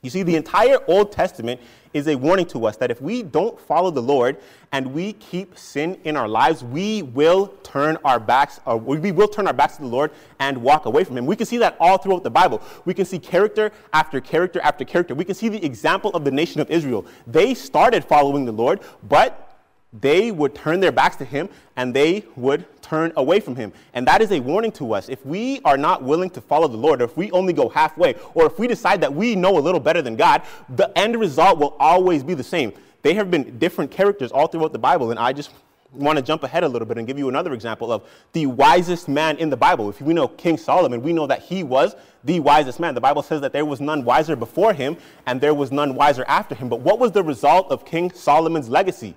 You 0.00 0.10
see, 0.10 0.22
the 0.22 0.36
entire 0.36 0.78
Old 0.86 1.10
Testament 1.10 1.60
is 1.92 2.06
a 2.06 2.14
warning 2.14 2.46
to 2.46 2.66
us 2.66 2.76
that 2.76 2.92
if 2.92 3.02
we 3.02 3.24
don't 3.24 3.60
follow 3.60 3.90
the 3.90 4.02
Lord 4.02 4.36
and 4.70 4.94
we 4.94 5.14
keep 5.14 5.58
sin 5.58 5.98
in 6.04 6.16
our 6.16 6.28
lives, 6.28 6.62
we 6.62 7.02
will 7.02 7.48
turn 7.64 7.98
our 8.04 8.20
backs, 8.20 8.60
or 8.64 8.76
we 8.76 9.10
will 9.10 9.26
turn 9.26 9.48
our 9.48 9.52
backs 9.52 9.74
to 9.76 9.82
the 9.82 9.88
Lord 9.88 10.12
and 10.38 10.58
walk 10.58 10.86
away 10.86 11.02
from 11.02 11.18
Him. 11.18 11.26
We 11.26 11.34
can 11.34 11.46
see 11.46 11.58
that 11.58 11.76
all 11.80 11.98
throughout 11.98 12.22
the 12.22 12.30
Bible. 12.30 12.62
We 12.84 12.94
can 12.94 13.06
see 13.06 13.18
character 13.18 13.72
after 13.92 14.20
character 14.20 14.60
after 14.60 14.84
character. 14.84 15.16
We 15.16 15.24
can 15.24 15.34
see 15.34 15.48
the 15.48 15.64
example 15.64 16.12
of 16.12 16.24
the 16.24 16.30
nation 16.30 16.60
of 16.60 16.70
Israel. 16.70 17.04
They 17.26 17.54
started 17.54 18.04
following 18.04 18.44
the 18.44 18.52
Lord, 18.52 18.80
but 19.08 19.48
they 19.92 20.30
would 20.30 20.54
turn 20.54 20.80
their 20.80 20.92
backs 20.92 21.16
to 21.16 21.24
him 21.24 21.48
and 21.76 21.94
they 21.94 22.24
would 22.36 22.77
turn 22.88 23.12
away 23.16 23.40
from 23.40 23.56
him. 23.56 23.72
And 23.94 24.06
that 24.06 24.22
is 24.22 24.32
a 24.32 24.40
warning 24.40 24.72
to 24.72 24.94
us. 24.94 25.08
If 25.08 25.24
we 25.26 25.60
are 25.64 25.76
not 25.76 26.02
willing 26.02 26.30
to 26.30 26.40
follow 26.40 26.68
the 26.68 26.76
Lord, 26.76 27.02
or 27.02 27.04
if 27.04 27.16
we 27.16 27.30
only 27.32 27.52
go 27.52 27.68
halfway, 27.68 28.14
or 28.34 28.46
if 28.46 28.58
we 28.58 28.66
decide 28.66 29.00
that 29.02 29.12
we 29.12 29.36
know 29.36 29.58
a 29.58 29.60
little 29.60 29.80
better 29.80 30.02
than 30.02 30.16
God, 30.16 30.42
the 30.76 30.96
end 30.96 31.18
result 31.18 31.58
will 31.58 31.76
always 31.78 32.22
be 32.22 32.34
the 32.34 32.44
same. 32.44 32.72
They 33.02 33.14
have 33.14 33.30
been 33.30 33.58
different 33.58 33.90
characters 33.90 34.32
all 34.32 34.48
throughout 34.48 34.72
the 34.72 34.78
Bible, 34.78 35.10
and 35.10 35.18
I 35.18 35.32
just 35.32 35.50
want 35.92 36.18
to 36.18 36.22
jump 36.22 36.42
ahead 36.42 36.64
a 36.64 36.68
little 36.68 36.86
bit 36.86 36.98
and 36.98 37.06
give 37.06 37.18
you 37.18 37.28
another 37.28 37.52
example 37.54 37.90
of 37.92 38.02
the 38.32 38.46
wisest 38.46 39.08
man 39.08 39.36
in 39.38 39.48
the 39.50 39.56
Bible. 39.56 39.88
If 39.88 40.00
we 40.00 40.12
know 40.12 40.28
King 40.28 40.58
Solomon, 40.58 41.02
we 41.02 41.12
know 41.12 41.26
that 41.26 41.42
he 41.42 41.62
was 41.62 41.96
the 42.24 42.40
wisest 42.40 42.78
man. 42.78 42.94
The 42.94 43.00
Bible 43.00 43.22
says 43.22 43.40
that 43.40 43.52
there 43.52 43.64
was 43.64 43.80
none 43.80 44.04
wiser 44.04 44.36
before 44.36 44.74
him 44.74 44.98
and 45.24 45.40
there 45.40 45.54
was 45.54 45.72
none 45.72 45.94
wiser 45.94 46.24
after 46.28 46.54
him. 46.54 46.68
But 46.68 46.80
what 46.80 46.98
was 46.98 47.12
the 47.12 47.22
result 47.22 47.70
of 47.70 47.86
King 47.86 48.10
Solomon's 48.10 48.68
legacy? 48.68 49.14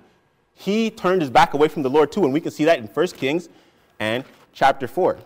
He 0.53 0.89
turned 0.89 1.21
his 1.21 1.30
back 1.30 1.53
away 1.53 1.68
from 1.68 1.83
the 1.83 1.89
Lord 1.89 2.12
too. 2.12 2.24
And 2.24 2.33
we 2.33 2.42
can 2.42 2.51
see 2.51 2.65
that 2.65 2.80
in 2.80 2.86
1 2.88 3.07
Kings 3.07 3.50
and 4.00 4.24
chapter 4.53 4.88
4. 4.88 5.18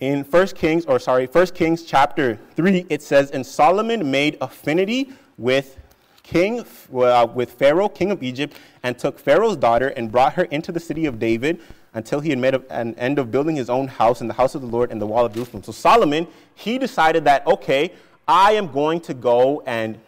In 0.00 0.24
1 0.24 0.46
Kings, 0.48 0.84
or 0.84 0.98
sorry, 0.98 1.26
1 1.26 1.46
Kings 1.48 1.82
chapter 1.82 2.38
3, 2.56 2.86
it 2.90 3.00
says, 3.00 3.30
And 3.30 3.46
Solomon 3.46 4.10
made 4.10 4.36
affinity 4.40 5.12
with 5.38 5.78
King, 6.22 6.64
uh, 6.92 7.26
with 7.32 7.52
Pharaoh, 7.52 7.88
king 7.88 8.10
of 8.10 8.22
Egypt, 8.22 8.56
and 8.82 8.98
took 8.98 9.18
Pharaoh's 9.18 9.56
daughter 9.56 9.88
and 9.88 10.10
brought 10.12 10.34
her 10.34 10.44
into 10.44 10.72
the 10.72 10.80
city 10.80 11.06
of 11.06 11.18
David 11.18 11.60
until 11.94 12.20
he 12.20 12.30
had 12.30 12.38
made 12.38 12.54
an 12.70 12.94
end 12.96 13.18
of 13.18 13.30
building 13.30 13.56
his 13.56 13.70
own 13.70 13.88
house 13.88 14.20
in 14.20 14.28
the 14.28 14.34
house 14.34 14.54
of 14.54 14.60
the 14.60 14.66
Lord 14.66 14.90
and 14.90 15.00
the 15.00 15.06
wall 15.06 15.24
of 15.24 15.32
Jerusalem. 15.32 15.62
So 15.62 15.72
Solomon, 15.72 16.26
he 16.54 16.76
decided 16.76 17.24
that, 17.24 17.46
okay, 17.46 17.92
I 18.26 18.52
am 18.52 18.70
going 18.72 19.00
to 19.02 19.14
go 19.14 19.62
and 19.66 19.98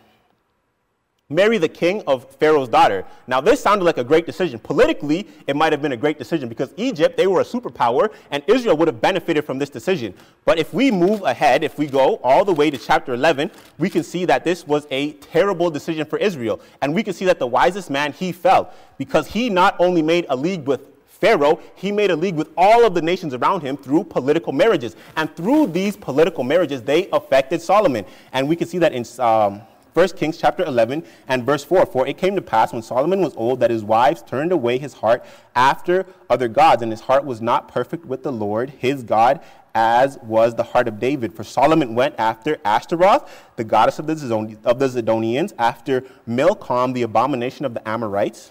marry 1.29 1.59
the 1.59 1.69
king 1.69 2.03
of 2.07 2.31
Pharaoh's 2.37 2.69
daughter. 2.69 3.05
Now, 3.27 3.41
this 3.41 3.61
sounded 3.61 3.85
like 3.85 3.99
a 3.99 4.05
great 4.05 4.27
decision. 4.27 4.61
Politically, 4.61 5.27
it 5.49 5.57
might 5.57 5.73
have 5.73 5.83
been 5.83 5.91
a 5.93 5.97
great 5.97 6.19
decision 6.19 6.49
because 6.49 6.73
Egypt, 6.77 7.17
they 7.17 7.27
were 7.27 7.41
a 7.41 7.45
superpower, 7.45 8.13
and 8.31 8.45
Israel 8.47 8.77
would 8.77 8.87
have 8.87 9.01
benefited 9.01 9.45
from 9.45 9.59
this 9.59 9.69
decision. 9.69 10.15
But 10.45 10.59
if 10.59 10.73
we 10.73 10.93
move 10.93 11.23
ahead, 11.23 11.65
if 11.65 11.79
we 11.79 11.87
go 11.87 12.17
all 12.23 12.45
the 12.45 12.53
way 12.53 12.71
to 12.71 12.79
chapter 12.79 13.13
11, 13.13 13.51
we 13.79 13.91
can 13.91 14.05
see 14.05 14.25
that 14.27 14.45
this 14.45 14.67
was 14.67 14.87
a 14.93 15.15
terrible 15.15 15.69
decision 15.69 16.07
for 16.07 16.17
Israel. 16.19 16.61
And 16.81 16.95
we 16.95 17.03
can 17.03 17.13
see 17.13 17.25
that 17.25 17.41
the 17.41 17.47
wisest 17.47 17.91
man, 17.91 18.13
he 18.13 18.31
fell 18.31 18.73
because 18.97 19.27
he 19.27 19.51
not 19.51 19.75
only 19.81 20.03
made 20.03 20.27
a 20.29 20.37
league 20.37 20.65
with 20.67 20.96
Pharaoh, 21.17 21.61
he 21.75 21.91
made 21.91 22.11
a 22.11 22.17
league 22.17 22.37
with 22.37 22.51
all 22.57 22.85
of 22.85 22.95
the 22.95 23.03
nations 23.03 23.33
around 23.33 23.63
him 23.63 23.77
through 23.77 24.05
political 24.05 24.53
marriages. 24.53 24.97
And 25.17 25.35
through 25.35 25.69
these 25.69 25.97
political 25.97 26.45
marriages, 26.45 26.83
they 26.83 27.09
affected 27.11 27.63
Solomon. 27.63 28.05
And 28.33 28.49
we 28.49 28.57
can 28.57 28.69
see 28.69 28.79
that 28.79 28.93
in 28.93 29.05
um, 29.19 29.63
1 29.95 30.09
Kings 30.11 30.37
chapter 30.37 30.63
11 30.63 31.03
and 31.27 31.45
verse 31.45 31.65
4. 31.65 31.87
For 31.87 32.07
it 32.07 32.19
came 32.19 32.37
to 32.37 32.43
pass 32.43 32.71
when 32.75 32.83
Solomon 32.83 33.23
was 33.23 33.35
old 33.35 33.61
that 33.61 33.71
his 33.71 33.83
wives 33.83 34.23
turned 34.23 34.53
away 34.53 34.77
his 34.77 34.93
heart 34.93 35.25
after 35.55 36.05
other 36.29 36.49
gods, 36.49 36.83
and 36.83 36.93
his 36.93 37.01
heart 37.01 37.25
was 37.25 37.41
not 37.41 37.69
perfect 37.69 38.05
with 38.05 38.23
the 38.23 38.33
Lord 38.33 38.69
his 38.69 39.03
God, 39.03 39.41
as 39.75 40.19
was 40.19 40.55
the 40.55 40.65
heart 40.65 40.87
of 40.87 41.01
David. 41.01 41.35
For 41.35 41.45
Solomon 41.45 41.95
went 41.95 42.15
after 42.19 42.59
Ashtaroth, 42.63 43.31
the 43.57 43.65
goddess 43.65 43.99
of 43.99 44.07
the, 44.07 44.15
Zidonians, 44.15 45.55
after 45.59 46.05
Milcom, 46.27 46.93
the 46.93 47.03
abomination 47.03 47.65
of 47.65 47.73
the 47.73 47.87
Amorites. 47.89 48.51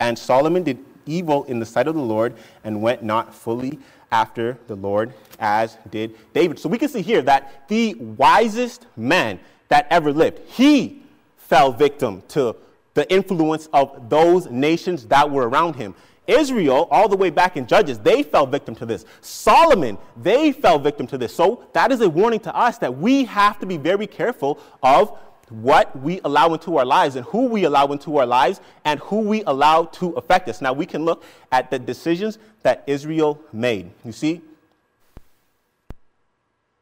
And 0.00 0.18
Solomon 0.18 0.64
did 0.64 0.84
evil 1.06 1.44
in 1.44 1.58
the 1.58 1.66
sight 1.66 1.88
of 1.88 1.94
the 1.94 2.02
Lord 2.02 2.34
and 2.64 2.82
went 2.82 3.02
not 3.02 3.34
fully 3.34 3.78
after 4.10 4.58
the 4.66 4.76
Lord 4.76 5.12
as 5.40 5.78
did 5.90 6.16
David. 6.34 6.58
So 6.58 6.68
we 6.68 6.78
can 6.78 6.88
see 6.88 7.02
here 7.02 7.22
that 7.22 7.68
the 7.68 7.94
wisest 7.94 8.86
man 8.96 9.40
that 9.68 9.86
ever 9.90 10.12
lived, 10.12 10.40
he 10.46 11.02
fell 11.36 11.72
victim 11.72 12.22
to 12.28 12.56
the 12.94 13.10
influence 13.10 13.68
of 13.72 14.10
those 14.10 14.50
nations 14.50 15.06
that 15.06 15.30
were 15.30 15.48
around 15.48 15.76
him. 15.76 15.94
Israel, 16.26 16.86
all 16.90 17.08
the 17.08 17.16
way 17.16 17.30
back 17.30 17.56
in 17.56 17.66
Judges, 17.66 17.98
they 17.98 18.22
fell 18.22 18.46
victim 18.46 18.74
to 18.76 18.86
this. 18.86 19.04
Solomon, 19.22 19.98
they 20.16 20.52
fell 20.52 20.78
victim 20.78 21.06
to 21.08 21.18
this. 21.18 21.34
So 21.34 21.64
that 21.72 21.90
is 21.90 22.00
a 22.00 22.08
warning 22.08 22.40
to 22.40 22.54
us 22.54 22.78
that 22.78 22.96
we 22.96 23.24
have 23.24 23.58
to 23.58 23.66
be 23.66 23.76
very 23.76 24.06
careful 24.06 24.60
of 24.82 25.18
what 25.48 25.98
we 25.98 26.20
allow 26.24 26.52
into 26.52 26.78
our 26.78 26.84
lives 26.84 27.16
and 27.16 27.26
who 27.26 27.46
we 27.46 27.64
allow 27.64 27.86
into 27.86 28.16
our 28.16 28.26
lives 28.26 28.60
and 28.84 29.00
who 29.00 29.20
we 29.20 29.42
allow 29.44 29.84
to 29.84 30.10
affect 30.12 30.48
us. 30.48 30.60
Now 30.60 30.72
we 30.72 30.86
can 30.86 31.04
look 31.04 31.24
at 31.50 31.70
the 31.70 31.78
decisions 31.78 32.38
that 32.62 32.84
Israel 32.86 33.40
made. 33.52 33.90
You 34.04 34.12
see, 34.12 34.40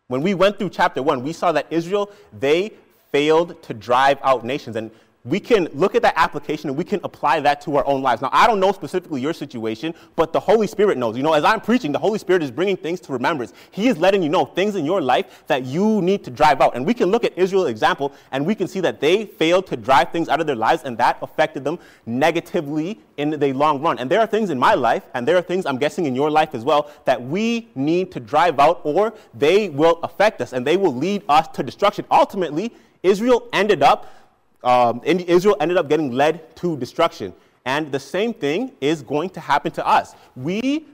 when 0.09 0.23
we 0.23 0.35
went 0.35 0.59
through 0.59 0.71
chapter 0.71 1.03
1, 1.03 1.23
we 1.23 1.33
saw 1.33 1.53
that 1.53 1.67
Israel, 1.71 2.11
they 2.39 2.73
failed 3.13 3.63
to 3.63 3.75
drive 3.75 4.19
out 4.23 4.45
nations. 4.45 4.77
And 4.77 4.91
we 5.25 5.39
can 5.39 5.69
look 5.75 5.95
at 5.95 6.03
that 6.03 6.15
application 6.17 6.71
and 6.71 6.79
we 6.79 6.85
can 6.85 6.99
apply 7.05 7.41
that 7.41 7.61
to 7.63 7.77
our 7.77 7.87
own 7.87 8.01
lives. 8.01 8.23
Now, 8.23 8.31
I 8.33 8.47
don't 8.47 8.59
know 8.59 8.73
specifically 8.73 9.21
your 9.21 9.35
situation, 9.35 9.95
but 10.17 10.33
the 10.33 10.41
Holy 10.41 10.67
Spirit 10.67 10.97
knows. 10.97 11.15
You 11.17 11.23
know, 11.23 11.35
as 11.35 11.45
I'm 11.45 11.61
preaching, 11.61 11.93
the 11.93 11.99
Holy 11.99 12.19
Spirit 12.19 12.43
is 12.43 12.51
bringing 12.51 12.77
things 12.77 13.01
to 13.01 13.13
remembrance. 13.13 13.53
He 13.71 13.89
is 13.89 13.99
letting 13.99 14.23
you 14.23 14.31
know 14.31 14.47
things 14.47 14.77
in 14.77 14.87
your 14.87 15.03
life 15.03 15.45
that 15.47 15.65
you 15.65 16.01
need 16.01 16.25
to 16.25 16.31
drive 16.31 16.63
out. 16.63 16.75
And 16.75 16.87
we 16.87 16.95
can 16.95 17.11
look 17.11 17.25
at 17.25 17.37
Israel's 17.37 17.69
example 17.69 18.15
and 18.33 18.47
we 18.47 18.55
can 18.55 18.67
see 18.67 18.81
that 18.81 19.01
they 19.01 19.27
failed 19.27 19.67
to 19.67 19.77
drive 19.77 20.11
things 20.11 20.31
out 20.31 20.41
of 20.41 20.47
their 20.47 20.57
lives 20.57 20.85
and 20.85 20.97
that 20.97 21.19
affected 21.21 21.65
them 21.65 21.79
negatively 22.07 22.99
in 23.19 23.31
the 23.39 23.53
long 23.53 23.83
run. 23.83 23.99
And 23.99 24.11
there 24.11 24.21
are 24.21 24.27
things 24.27 24.49
in 24.49 24.59
my 24.59 24.73
life, 24.73 25.03
and 25.13 25.29
there 25.29 25.37
are 25.37 25.43
things 25.43 25.67
I'm 25.67 25.77
guessing 25.77 26.07
in 26.07 26.15
your 26.15 26.31
life 26.31 26.55
as 26.55 26.65
well, 26.65 26.91
that 27.05 27.21
we 27.23 27.69
need 27.75 28.11
to 28.13 28.21
drive 28.21 28.59
out 28.59 28.81
or 28.85 29.13
they 29.35 29.69
will 29.69 30.01
affect 30.03 30.41
us 30.41 30.55
and 30.55 30.67
they 30.67 30.79
will 30.79 30.95
lead 30.95 31.23
us 31.29 31.47
to 31.49 31.63
destruction. 31.63 32.07
Ultimately, 32.11 32.73
Israel 33.03 33.49
ended 33.53 33.83
up 33.83 34.15
um, 34.63 35.01
Israel 35.05 35.57
ended 35.61 35.77
up 35.77 35.89
getting 35.89 36.13
led 36.13 36.55
to 36.57 36.77
destruction. 36.77 37.33
And 37.65 37.93
the 37.93 38.01
same 38.01 38.33
thing 38.33 38.73
is 38.81 39.03
going 39.03 39.31
to 39.31 39.41
happen 39.41 39.73
to 39.73 39.87
us. 39.87 40.15
We 40.37 40.87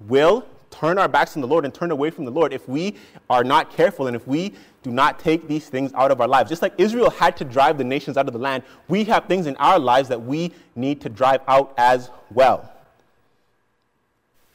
will 0.00 0.46
turn 0.70 0.98
our 0.98 1.08
backs 1.08 1.36
on 1.36 1.40
the 1.40 1.46
Lord 1.46 1.64
and 1.64 1.72
turn 1.72 1.90
away 1.90 2.10
from 2.10 2.24
the 2.24 2.30
Lord 2.30 2.52
if 2.52 2.68
we 2.68 2.96
are 3.30 3.44
not 3.44 3.70
careful 3.70 4.08
and 4.08 4.16
if 4.16 4.26
we 4.26 4.54
do 4.82 4.90
not 4.90 5.18
take 5.18 5.46
these 5.46 5.68
things 5.68 5.92
out 5.94 6.10
of 6.10 6.20
our 6.20 6.28
lives. 6.28 6.48
Just 6.50 6.62
like 6.62 6.74
Israel 6.78 7.10
had 7.10 7.36
to 7.36 7.44
drive 7.44 7.78
the 7.78 7.84
nations 7.84 8.16
out 8.16 8.26
of 8.26 8.32
the 8.32 8.38
land, 8.38 8.64
we 8.88 9.04
have 9.04 9.26
things 9.26 9.46
in 9.46 9.56
our 9.56 9.78
lives 9.78 10.08
that 10.08 10.20
we 10.20 10.52
need 10.74 11.00
to 11.02 11.08
drive 11.08 11.40
out 11.46 11.74
as 11.78 12.10
well. 12.30 12.73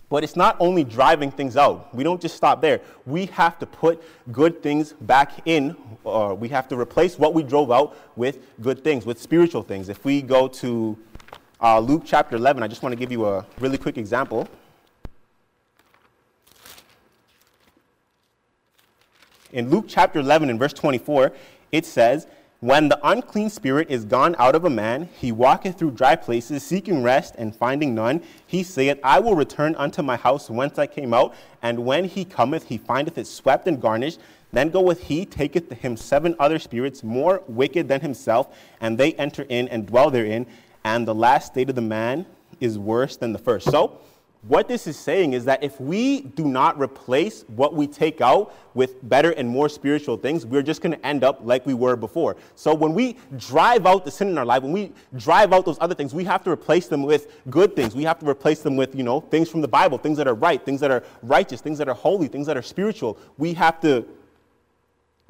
But 0.09 0.23
it's 0.23 0.35
not 0.35 0.57
only 0.59 0.83
driving 0.83 1.29
things 1.29 1.55
out. 1.55 1.93
We 1.93 2.03
don't 2.03 2.19
just 2.19 2.35
stop 2.35 2.61
there. 2.61 2.81
We 3.05 3.27
have 3.27 3.59
to 3.59 3.67
put 3.67 4.01
good 4.31 4.63
things 4.63 4.93
back 5.01 5.47
in, 5.47 5.75
or 6.03 6.33
we 6.33 6.49
have 6.49 6.67
to 6.69 6.75
replace 6.79 7.19
what 7.19 7.35
we 7.35 7.43
drove 7.43 7.71
out 7.71 7.95
with 8.15 8.39
good 8.59 8.83
things, 8.83 9.05
with 9.05 9.21
spiritual 9.21 9.61
things. 9.61 9.87
If 9.87 10.03
we 10.03 10.23
go 10.23 10.47
to 10.47 10.97
uh, 11.61 11.79
Luke 11.79 12.03
chapter 12.05 12.35
11, 12.35 12.63
I 12.63 12.67
just 12.67 12.81
want 12.81 12.93
to 12.93 12.97
give 12.97 13.11
you 13.11 13.27
a 13.27 13.45
really 13.59 13.77
quick 13.77 13.97
example. 13.97 14.47
In 19.51 19.69
Luke 19.69 19.85
chapter 19.87 20.19
11 20.19 20.49
and 20.49 20.57
verse 20.57 20.73
24, 20.73 21.31
it 21.71 21.85
says, 21.85 22.27
when 22.61 22.89
the 22.89 22.99
unclean 23.07 23.49
spirit 23.49 23.89
is 23.89 24.03
gone 24.03 24.35
out 24.37 24.53
of 24.53 24.65
a 24.65 24.69
man, 24.69 25.07
he 25.17 25.31
walketh 25.31 25.77
through 25.77 25.91
dry 25.91 26.17
places, 26.17 26.61
seeking 26.61 27.01
rest, 27.01 27.35
and 27.37 27.55
finding 27.55 27.95
none. 27.95 28.21
He 28.45 28.63
saith, 28.63 28.99
I 29.01 29.21
will 29.21 29.35
return 29.35 29.75
unto 29.75 30.01
my 30.01 30.17
house 30.17 30.49
whence 30.49 30.77
I 30.77 30.85
came 30.85 31.13
out. 31.13 31.33
And 31.61 31.85
when 31.85 32.03
he 32.03 32.25
cometh, 32.25 32.65
he 32.65 32.77
findeth 32.77 33.17
it 33.17 33.27
swept 33.27 33.65
and 33.67 33.81
garnished. 33.81 34.19
Then 34.51 34.71
goeth 34.71 35.03
he, 35.03 35.25
taketh 35.25 35.69
to 35.69 35.75
him 35.75 35.95
seven 35.95 36.35
other 36.37 36.59
spirits 36.59 37.01
more 37.01 37.43
wicked 37.47 37.87
than 37.87 38.01
himself, 38.01 38.53
and 38.81 38.97
they 38.97 39.13
enter 39.13 39.43
in 39.43 39.69
and 39.69 39.85
dwell 39.85 40.09
therein. 40.11 40.45
And 40.83 41.07
the 41.07 41.15
last 41.15 41.47
state 41.47 41.69
of 41.69 41.75
the 41.75 41.81
man 41.81 42.25
is 42.59 42.77
worse 42.77 43.15
than 43.15 43.31
the 43.31 43.39
first. 43.39 43.69
So, 43.69 43.99
what 44.47 44.69
this 44.69 44.87
is 44.87 44.97
saying 44.97 45.33
is 45.33 45.43
that 45.45 45.61
if 45.63 45.79
we 45.81 46.21
do 46.21 46.45
not 46.45 46.79
replace 46.79 47.43
what 47.47 47.73
we 47.73 47.87
take 47.87 48.21
out 48.21 48.55
with 48.73 49.07
better 49.09 49.31
and 49.31 49.49
more 49.49 49.67
spiritual 49.67 50.15
things, 50.15 50.45
we're 50.45 50.61
just 50.61 50.81
going 50.81 50.93
to 50.93 51.05
end 51.05 51.25
up 51.25 51.39
like 51.43 51.65
we 51.65 51.73
were 51.73 51.97
before. 51.97 52.37
So 52.55 52.73
when 52.73 52.93
we 52.93 53.17
drive 53.37 53.85
out 53.85 54.05
the 54.05 54.11
sin 54.11 54.29
in 54.29 54.37
our 54.37 54.45
life, 54.45 54.63
when 54.63 54.71
we 54.71 54.93
drive 55.17 55.51
out 55.51 55.65
those 55.65 55.77
other 55.81 55.93
things, 55.93 56.13
we 56.13 56.23
have 56.23 56.41
to 56.45 56.51
replace 56.51 56.87
them 56.87 57.03
with 57.03 57.35
good 57.49 57.75
things. 57.75 57.95
We 57.95 58.03
have 58.03 58.17
to 58.19 58.29
replace 58.29 58.61
them 58.61 58.77
with, 58.77 58.95
you 58.95 59.03
know, 59.03 59.19
things 59.19 59.49
from 59.49 59.59
the 59.59 59.67
Bible, 59.67 59.97
things 59.97 60.17
that 60.17 60.27
are 60.27 60.35
right, 60.35 60.63
things 60.63 60.79
that 60.79 60.91
are 60.91 61.03
righteous, 61.21 61.59
things 61.59 61.77
that 61.79 61.89
are 61.89 61.95
holy, 61.95 62.29
things 62.29 62.47
that 62.47 62.55
are 62.55 62.61
spiritual. 62.61 63.17
We 63.37 63.53
have 63.55 63.81
to 63.81 64.05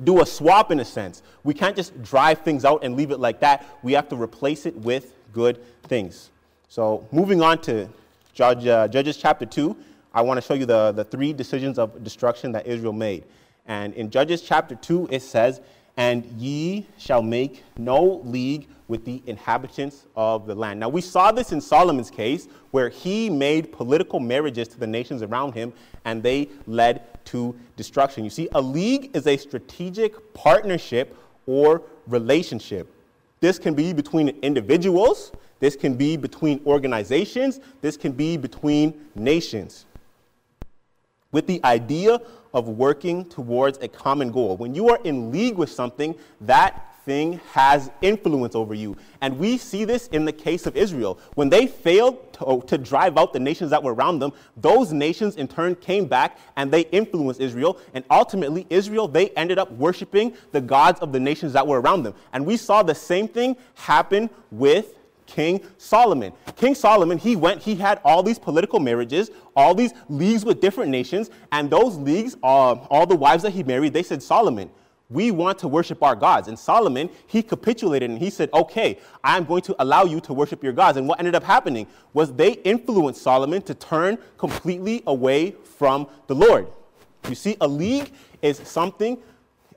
do 0.03 0.21
a 0.21 0.25
swap 0.25 0.69
in 0.71 0.79
a 0.81 0.85
sense. 0.85 1.23
We 1.43 1.55
can't 1.55 1.75
just 1.75 1.99
drive 2.03 2.41
things 2.41 2.63
out 2.63 2.83
and 2.83 2.95
leave 2.95 3.09
it 3.09 3.19
like 3.19 3.39
that. 3.39 3.65
We 3.81 3.93
have 3.93 4.07
to 4.09 4.15
replace 4.15 4.67
it 4.67 4.75
with 4.75 5.15
good 5.33 5.59
things. 5.83 6.29
So 6.67 7.07
moving 7.11 7.41
on 7.41 7.59
to 7.61 7.89
Judge, 8.33 8.67
uh, 8.67 8.87
Judges 8.87 9.17
chapter 9.17 9.45
2, 9.45 9.75
I 10.13 10.21
want 10.21 10.39
to 10.39 10.45
show 10.45 10.53
you 10.53 10.65
the, 10.65 10.91
the 10.91 11.03
three 11.03 11.33
decisions 11.33 11.77
of 11.77 12.03
destruction 12.03 12.51
that 12.53 12.65
Israel 12.65 12.93
made. 12.93 13.25
And 13.67 13.93
in 13.93 14.09
Judges 14.09 14.41
chapter 14.41 14.75
2, 14.75 15.09
it 15.11 15.21
says, 15.21 15.61
And 15.97 16.25
ye 16.37 16.87
shall 16.97 17.21
make 17.21 17.63
no 17.77 18.21
league 18.25 18.67
with 18.87 19.05
the 19.05 19.21
inhabitants 19.27 20.07
of 20.15 20.47
the 20.47 20.55
land. 20.55 20.79
Now, 20.79 20.89
we 20.89 21.01
saw 21.01 21.31
this 21.31 21.51
in 21.51 21.61
Solomon's 21.61 22.09
case, 22.09 22.47
where 22.71 22.89
he 22.89 23.29
made 23.29 23.71
political 23.71 24.19
marriages 24.19 24.67
to 24.69 24.79
the 24.79 24.87
nations 24.87 25.21
around 25.21 25.53
him, 25.53 25.71
and 26.05 26.23
they 26.23 26.49
led 26.65 27.03
to 27.25 27.55
destruction. 27.75 28.23
You 28.23 28.31
see, 28.31 28.49
a 28.53 28.61
league 28.61 29.15
is 29.15 29.27
a 29.27 29.37
strategic 29.37 30.33
partnership 30.33 31.15
or 31.45 31.83
relationship. 32.07 32.91
This 33.39 33.59
can 33.59 33.75
be 33.75 33.93
between 33.93 34.29
individuals, 34.41 35.31
this 35.59 35.75
can 35.75 35.95
be 35.95 36.17
between 36.17 36.61
organizations, 36.65 37.59
this 37.81 37.97
can 37.97 38.11
be 38.11 38.37
between 38.37 38.93
nations. 39.15 39.85
With 41.31 41.47
the 41.47 41.63
idea 41.63 42.19
of 42.53 42.67
working 42.67 43.25
towards 43.25 43.77
a 43.79 43.87
common 43.87 44.31
goal. 44.31 44.57
When 44.57 44.73
you 44.73 44.89
are 44.89 44.99
in 45.03 45.31
league 45.31 45.57
with 45.57 45.69
something, 45.69 46.15
that 46.41 46.89
thing 47.05 47.39
has 47.53 47.89
influence 48.01 48.55
over 48.55 48.73
you. 48.73 48.95
And 49.21 49.37
we 49.39 49.57
see 49.57 49.85
this 49.85 50.07
in 50.09 50.25
the 50.25 50.31
case 50.31 50.65
of 50.65 50.75
Israel. 50.77 51.19
When 51.35 51.49
they 51.49 51.65
failed 51.65 52.33
to, 52.33 52.45
oh, 52.45 52.61
to, 52.61 52.77
drive 52.77 53.17
out 53.17 53.33
the 53.33 53.39
nations 53.39 53.71
that 53.71 53.81
were 53.81 53.93
around 53.93 54.19
them, 54.19 54.31
those 54.57 54.93
nations 54.93 55.35
in 55.35 55.47
turn 55.47 55.75
came 55.75 56.05
back 56.05 56.37
and 56.55 56.71
they 56.71 56.81
influenced 56.91 57.41
Israel. 57.41 57.79
And 57.93 58.03
ultimately, 58.11 58.67
Israel, 58.69 59.07
they 59.07 59.29
ended 59.31 59.57
up 59.57 59.71
worshiping 59.71 60.33
the 60.51 60.61
gods 60.61 60.99
of 60.99 61.11
the 61.11 61.19
nations 61.19 61.53
that 61.53 61.65
were 61.65 61.81
around 61.81 62.03
them. 62.03 62.13
And 62.33 62.45
we 62.45 62.57
saw 62.57 62.83
the 62.83 62.95
same 62.95 63.27
thing 63.27 63.57
happen 63.73 64.29
with 64.51 64.93
King 65.29 65.61
Solomon. 65.77 66.33
King 66.55 66.75
Solomon, 66.75 67.17
he 67.17 67.35
went, 67.35 67.61
he 67.61 67.75
had 67.75 68.01
all 68.03 68.23
these 68.23 68.39
political 68.39 68.79
marriages, 68.79 69.29
all 69.55 69.75
these 69.75 69.93
leagues 70.09 70.43
with 70.43 70.59
different 70.59 70.89
nations, 70.89 71.29
and 71.51 71.69
those 71.69 71.95
leagues, 71.97 72.35
uh, 72.43 72.73
all 72.89 73.05
the 73.05 73.15
wives 73.15 73.43
that 73.43 73.51
he 73.51 73.63
married, 73.63 73.93
they 73.93 74.03
said, 74.03 74.23
Solomon, 74.23 74.69
we 75.09 75.31
want 75.31 75.57
to 75.59 75.67
worship 75.67 76.03
our 76.03 76.15
gods. 76.15 76.47
And 76.47 76.57
Solomon, 76.57 77.09
he 77.27 77.41
capitulated 77.41 78.09
and 78.09 78.19
he 78.19 78.29
said, 78.29 78.49
okay, 78.53 78.99
I'm 79.23 79.43
going 79.43 79.63
to 79.63 79.75
allow 79.79 80.03
you 80.03 80.19
to 80.21 80.33
worship 80.33 80.63
your 80.63 80.73
gods. 80.73 80.97
And 80.97 81.07
what 81.07 81.19
ended 81.19 81.35
up 81.35 81.43
happening 81.43 81.87
was 82.13 82.33
they 82.33 82.53
influenced 82.53 83.21
Solomon 83.21 83.61
to 83.63 83.73
turn 83.73 84.17
completely 84.37 85.03
away 85.07 85.55
from 85.77 86.07
the 86.27 86.35
Lord. 86.35 86.67
You 87.27 87.35
see, 87.35 87.57
a 87.59 87.67
league 87.67 88.11
is 88.41 88.57
something, 88.59 89.17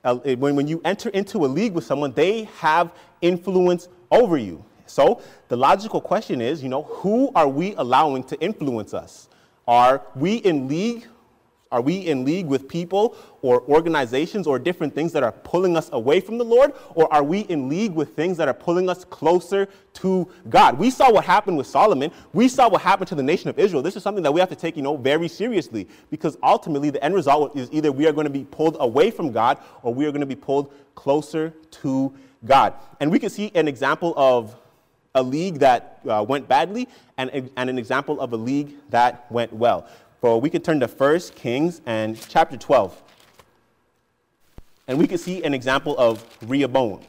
uh, 0.03 0.15
when, 0.15 0.55
when 0.55 0.67
you 0.67 0.81
enter 0.85 1.09
into 1.09 1.45
a 1.45 1.47
league 1.47 1.73
with 1.73 1.83
someone, 1.83 2.13
they 2.13 2.43
have 2.59 2.91
influence 3.21 3.87
over 4.11 4.37
you. 4.37 4.63
So 4.85 5.21
the 5.47 5.57
logical 5.57 6.01
question 6.01 6.41
is, 6.41 6.61
you 6.61 6.69
know, 6.69 6.83
who 6.83 7.31
are 7.35 7.47
we 7.47 7.73
allowing 7.75 8.23
to 8.25 8.39
influence 8.39 8.93
us? 8.93 9.29
Are 9.67 10.01
we 10.15 10.35
in 10.35 10.67
league? 10.67 11.07
Are 11.73 11.81
we 11.81 12.05
in 12.05 12.23
league 12.23 12.45
with 12.45 12.67
people 12.67 13.15
or 13.41 13.63
organizations 13.63 14.45
or 14.45 14.59
different 14.59 14.93
things 14.93 15.11
that 15.13 15.23
are 15.23 15.31
pulling 15.31 15.75
us 15.75 15.89
away 15.91 16.19
from 16.19 16.37
the 16.37 16.45
Lord? 16.45 16.73
Or 16.93 17.11
are 17.11 17.23
we 17.23 17.39
in 17.39 17.67
league 17.67 17.93
with 17.93 18.15
things 18.15 18.37
that 18.37 18.47
are 18.47 18.53
pulling 18.53 18.89
us 18.89 19.03
closer 19.03 19.67
to 19.93 20.29
God? 20.49 20.77
We 20.77 20.91
saw 20.91 21.11
what 21.11 21.25
happened 21.25 21.57
with 21.57 21.65
Solomon. 21.65 22.11
We 22.31 22.47
saw 22.47 22.69
what 22.69 22.81
happened 22.83 23.07
to 23.07 23.15
the 23.15 23.23
nation 23.23 23.49
of 23.49 23.57
Israel. 23.57 23.81
This 23.81 23.95
is 23.95 24.03
something 24.03 24.21
that 24.21 24.31
we 24.31 24.39
have 24.39 24.49
to 24.49 24.55
take, 24.55 24.77
you 24.77 24.83
know, 24.83 24.97
very 24.97 25.27
seriously 25.27 25.87
because 26.11 26.37
ultimately 26.43 26.91
the 26.91 27.03
end 27.03 27.15
result 27.15 27.57
is 27.57 27.69
either 27.71 27.91
we 27.91 28.05
are 28.05 28.13
going 28.13 28.25
to 28.25 28.29
be 28.29 28.43
pulled 28.43 28.77
away 28.79 29.09
from 29.09 29.31
God 29.31 29.57
or 29.81 29.91
we 29.91 30.05
are 30.05 30.11
going 30.11 30.21
to 30.21 30.27
be 30.27 30.35
pulled 30.35 30.71
closer 30.93 31.55
to 31.71 32.13
God. 32.45 32.75
And 32.99 33.09
we 33.09 33.17
can 33.17 33.31
see 33.31 33.51
an 33.55 33.67
example 33.67 34.13
of 34.15 34.55
a 35.15 35.21
league 35.21 35.59
that 35.59 35.99
uh, 36.09 36.25
went 36.27 36.47
badly 36.47 36.87
and, 37.19 37.29
and 37.55 37.69
an 37.69 37.77
example 37.77 38.19
of 38.19 38.33
a 38.33 38.35
league 38.35 38.73
that 38.89 39.31
went 39.31 39.53
well. 39.53 39.85
For 40.21 40.41
we 40.41 40.49
could 40.49 40.63
turn 40.63 40.79
to 40.79 40.87
1 40.87 41.19
Kings 41.35 41.81
and 41.85 42.19
chapter 42.29 42.57
12. 42.57 42.99
And 44.87 44.97
we 44.97 45.05
could 45.05 45.19
see 45.19 45.43
an 45.43 45.53
example 45.53 45.95
of 45.99 46.25
Rehoboam. 46.41 47.01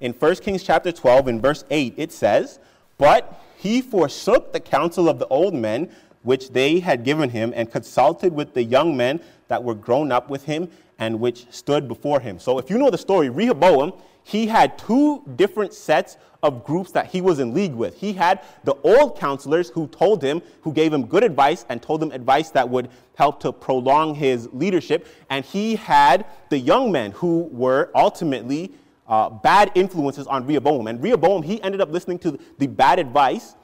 In 0.00 0.12
1 0.12 0.34
Kings 0.36 0.62
chapter 0.62 0.92
12, 0.92 1.28
in 1.28 1.40
verse 1.40 1.64
8, 1.70 1.94
it 1.96 2.12
says, 2.12 2.58
But 2.98 3.40
he 3.56 3.80
forsook 3.80 4.52
the 4.52 4.60
counsel 4.60 5.08
of 5.08 5.18
the 5.18 5.26
old 5.28 5.54
men 5.54 5.90
which 6.22 6.50
they 6.50 6.80
had 6.80 7.04
given 7.04 7.30
him, 7.30 7.52
and 7.56 7.72
consulted 7.72 8.32
with 8.32 8.52
the 8.54 8.62
young 8.62 8.96
men 8.96 9.20
that 9.48 9.64
were 9.64 9.74
grown 9.74 10.12
up 10.12 10.30
with 10.30 10.44
him 10.44 10.68
and 10.98 11.18
which 11.18 11.46
stood 11.50 11.88
before 11.88 12.20
him. 12.20 12.38
So, 12.38 12.58
if 12.58 12.70
you 12.70 12.78
know 12.78 12.90
the 12.90 12.98
story, 12.98 13.28
Rehoboam, 13.28 13.92
he 14.22 14.46
had 14.46 14.78
two 14.78 15.22
different 15.34 15.74
sets 15.74 16.16
of 16.42 16.64
groups 16.64 16.90
that 16.90 17.06
he 17.06 17.20
was 17.20 17.38
in 17.38 17.54
league 17.54 17.74
with. 17.74 17.96
He 17.96 18.12
had 18.12 18.40
the 18.64 18.74
old 18.82 19.16
counselors 19.18 19.70
who 19.70 19.86
told 19.86 20.22
him, 20.22 20.42
who 20.62 20.72
gave 20.72 20.92
him 20.92 21.06
good 21.06 21.22
advice 21.22 21.64
and 21.68 21.80
told 21.80 22.02
him 22.02 22.10
advice 22.10 22.50
that 22.50 22.68
would 22.68 22.88
help 23.14 23.38
to 23.40 23.52
prolong 23.52 24.14
his 24.16 24.48
leadership. 24.52 25.06
And 25.30 25.44
he 25.44 25.76
had 25.76 26.26
the 26.48 26.58
young 26.58 26.90
men 26.90 27.12
who 27.12 27.48
were 27.52 27.90
ultimately 27.94 28.72
uh, 29.06 29.30
bad 29.30 29.70
influences 29.76 30.26
on 30.26 30.44
Rehoboam. 30.46 30.88
And 30.88 31.00
Rehoboam, 31.00 31.42
he 31.42 31.62
ended 31.62 31.80
up 31.80 31.92
listening 31.92 32.18
to 32.20 32.38
the 32.58 32.66
bad 32.66 32.98
advice 32.98 33.54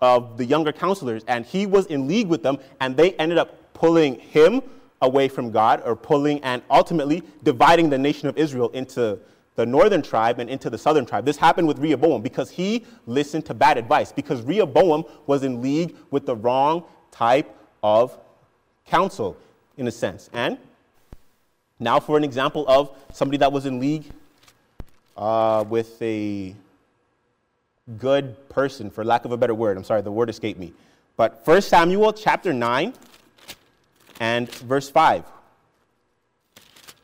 of 0.00 0.36
the 0.36 0.44
younger 0.44 0.72
counselors, 0.72 1.24
and 1.26 1.46
he 1.46 1.64
was 1.64 1.86
in 1.86 2.06
league 2.06 2.26
with 2.26 2.42
them, 2.42 2.58
and 2.80 2.96
they 2.96 3.12
ended 3.14 3.38
up 3.38 3.72
pulling 3.72 4.16
him 4.16 4.62
away 5.00 5.28
from 5.28 5.50
God, 5.50 5.82
or 5.84 5.94
pulling 5.94 6.42
and 6.42 6.62
ultimately 6.70 7.22
dividing 7.42 7.88
the 7.88 7.98
nation 7.98 8.28
of 8.28 8.36
Israel 8.36 8.68
into 8.70 9.18
the 9.56 9.66
northern 9.66 10.02
tribe 10.02 10.38
and 10.38 10.48
into 10.48 10.70
the 10.70 10.78
southern 10.78 11.04
tribe. 11.04 11.24
This 11.24 11.36
happened 11.36 11.66
with 11.66 11.78
Rehoboam 11.78 12.22
because 12.22 12.50
he 12.50 12.84
listened 13.06 13.46
to 13.46 13.54
bad 13.54 13.78
advice, 13.78 14.12
because 14.12 14.42
Rehoboam 14.42 15.04
was 15.26 15.42
in 15.42 15.60
league 15.60 15.96
with 16.10 16.26
the 16.26 16.36
wrong 16.36 16.84
type 17.10 17.54
of 17.82 18.16
counsel, 18.86 19.36
in 19.76 19.88
a 19.88 19.90
sense. 19.90 20.30
And 20.32 20.58
now, 21.80 21.98
for 21.98 22.16
an 22.16 22.24
example 22.24 22.64
of 22.68 22.96
somebody 23.12 23.38
that 23.38 23.52
was 23.52 23.66
in 23.66 23.80
league 23.80 24.04
uh, 25.16 25.64
with 25.68 26.00
a 26.00 26.54
good 27.98 28.48
person, 28.48 28.90
for 28.90 29.04
lack 29.04 29.24
of 29.24 29.32
a 29.32 29.36
better 29.36 29.54
word. 29.54 29.76
I'm 29.76 29.84
sorry, 29.84 30.02
the 30.02 30.12
word 30.12 30.28
escaped 30.28 30.58
me. 30.58 30.72
But 31.16 31.40
1 31.44 31.62
Samuel 31.62 32.12
chapter 32.12 32.52
9 32.52 32.92
and 34.20 34.50
verse 34.50 34.90
5. 34.90 35.24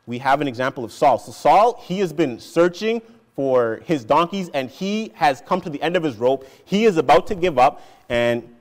We 0.06 0.18
have 0.18 0.40
an 0.40 0.48
example 0.48 0.84
of 0.84 0.92
Saul. 0.92 1.18
So, 1.18 1.32
Saul, 1.32 1.80
he 1.82 2.00
has 2.00 2.12
been 2.12 2.40
searching 2.40 3.02
for 3.36 3.80
his 3.84 4.04
donkeys 4.04 4.50
and 4.50 4.68
he 4.68 5.12
has 5.14 5.42
come 5.46 5.60
to 5.60 5.70
the 5.70 5.80
end 5.82 5.96
of 5.96 6.02
his 6.02 6.16
rope. 6.16 6.46
He 6.64 6.84
is 6.84 6.96
about 6.96 7.26
to 7.28 7.34
give 7.34 7.58
up, 7.58 7.82
and 8.08 8.54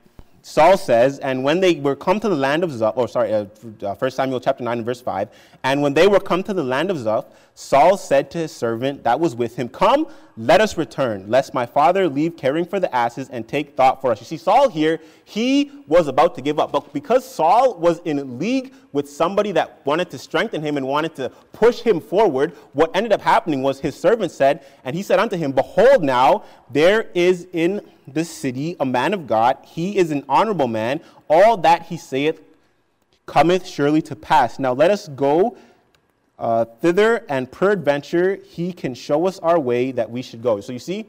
Saul 0.44 0.76
says, 0.76 1.20
and 1.20 1.44
when 1.44 1.60
they 1.60 1.76
were 1.76 1.94
come 1.94 2.18
to 2.18 2.28
the 2.28 2.34
land 2.34 2.64
of 2.64 2.70
Zuph, 2.70 2.96
or 2.96 3.06
sorry, 3.06 3.32
uh, 3.32 3.44
1 3.44 3.76
uh, 3.80 4.10
Samuel 4.10 4.40
chapter 4.40 4.64
9 4.64 4.78
and 4.78 4.84
verse 4.84 5.00
5, 5.00 5.28
and 5.62 5.80
when 5.80 5.94
they 5.94 6.08
were 6.08 6.18
come 6.18 6.42
to 6.42 6.52
the 6.52 6.64
land 6.64 6.90
of 6.90 6.96
Zuph, 6.96 7.26
Saul 7.54 7.96
said 7.96 8.28
to 8.32 8.38
his 8.38 8.52
servant 8.52 9.04
that 9.04 9.20
was 9.20 9.36
with 9.36 9.54
him, 9.54 9.68
Come, 9.68 10.08
let 10.36 10.60
us 10.60 10.76
return, 10.76 11.30
lest 11.30 11.54
my 11.54 11.64
father 11.64 12.08
leave 12.08 12.36
caring 12.36 12.64
for 12.64 12.80
the 12.80 12.92
asses 12.94 13.28
and 13.28 13.46
take 13.46 13.76
thought 13.76 14.00
for 14.00 14.10
us. 14.10 14.20
You 14.20 14.26
see, 14.26 14.36
Saul 14.36 14.68
here, 14.68 14.98
he 15.24 15.70
was 15.86 16.08
about 16.08 16.34
to 16.36 16.42
give 16.42 16.58
up. 16.58 16.72
But 16.72 16.92
because 16.92 17.24
Saul 17.24 17.78
was 17.78 18.00
in 18.04 18.38
league 18.38 18.72
with 18.92 19.08
somebody 19.08 19.52
that 19.52 19.84
wanted 19.84 20.10
to 20.10 20.18
strengthen 20.18 20.62
him 20.62 20.76
and 20.76 20.86
wanted 20.86 21.14
to 21.16 21.28
push 21.52 21.80
him 21.80 22.00
forward, 22.00 22.52
what 22.72 22.90
ended 22.96 23.12
up 23.12 23.20
happening 23.20 23.62
was 23.62 23.78
his 23.78 23.94
servant 23.94 24.32
said, 24.32 24.64
and 24.84 24.96
he 24.96 25.02
said 25.02 25.20
unto 25.20 25.36
him, 25.36 25.52
Behold, 25.52 26.02
now 26.02 26.44
there 26.70 27.10
is 27.14 27.46
in 27.52 27.80
the 28.14 28.24
city 28.24 28.76
a 28.80 28.84
man 28.84 29.14
of 29.14 29.26
God. 29.26 29.58
He 29.64 29.96
is 29.96 30.10
an 30.10 30.24
honorable 30.28 30.68
man. 30.68 31.00
All 31.28 31.56
that 31.58 31.86
he 31.86 31.96
saith 31.96 32.40
cometh 33.26 33.66
surely 33.66 34.02
to 34.02 34.16
pass. 34.16 34.58
Now 34.58 34.72
let 34.72 34.90
us 34.90 35.08
go 35.08 35.56
uh, 36.38 36.64
thither, 36.64 37.24
and 37.28 37.50
peradventure 37.50 38.36
he 38.44 38.72
can 38.72 38.94
show 38.94 39.26
us 39.26 39.38
our 39.38 39.60
way 39.60 39.92
that 39.92 40.10
we 40.10 40.22
should 40.22 40.42
go. 40.42 40.60
So 40.60 40.72
you 40.72 40.80
see, 40.80 41.06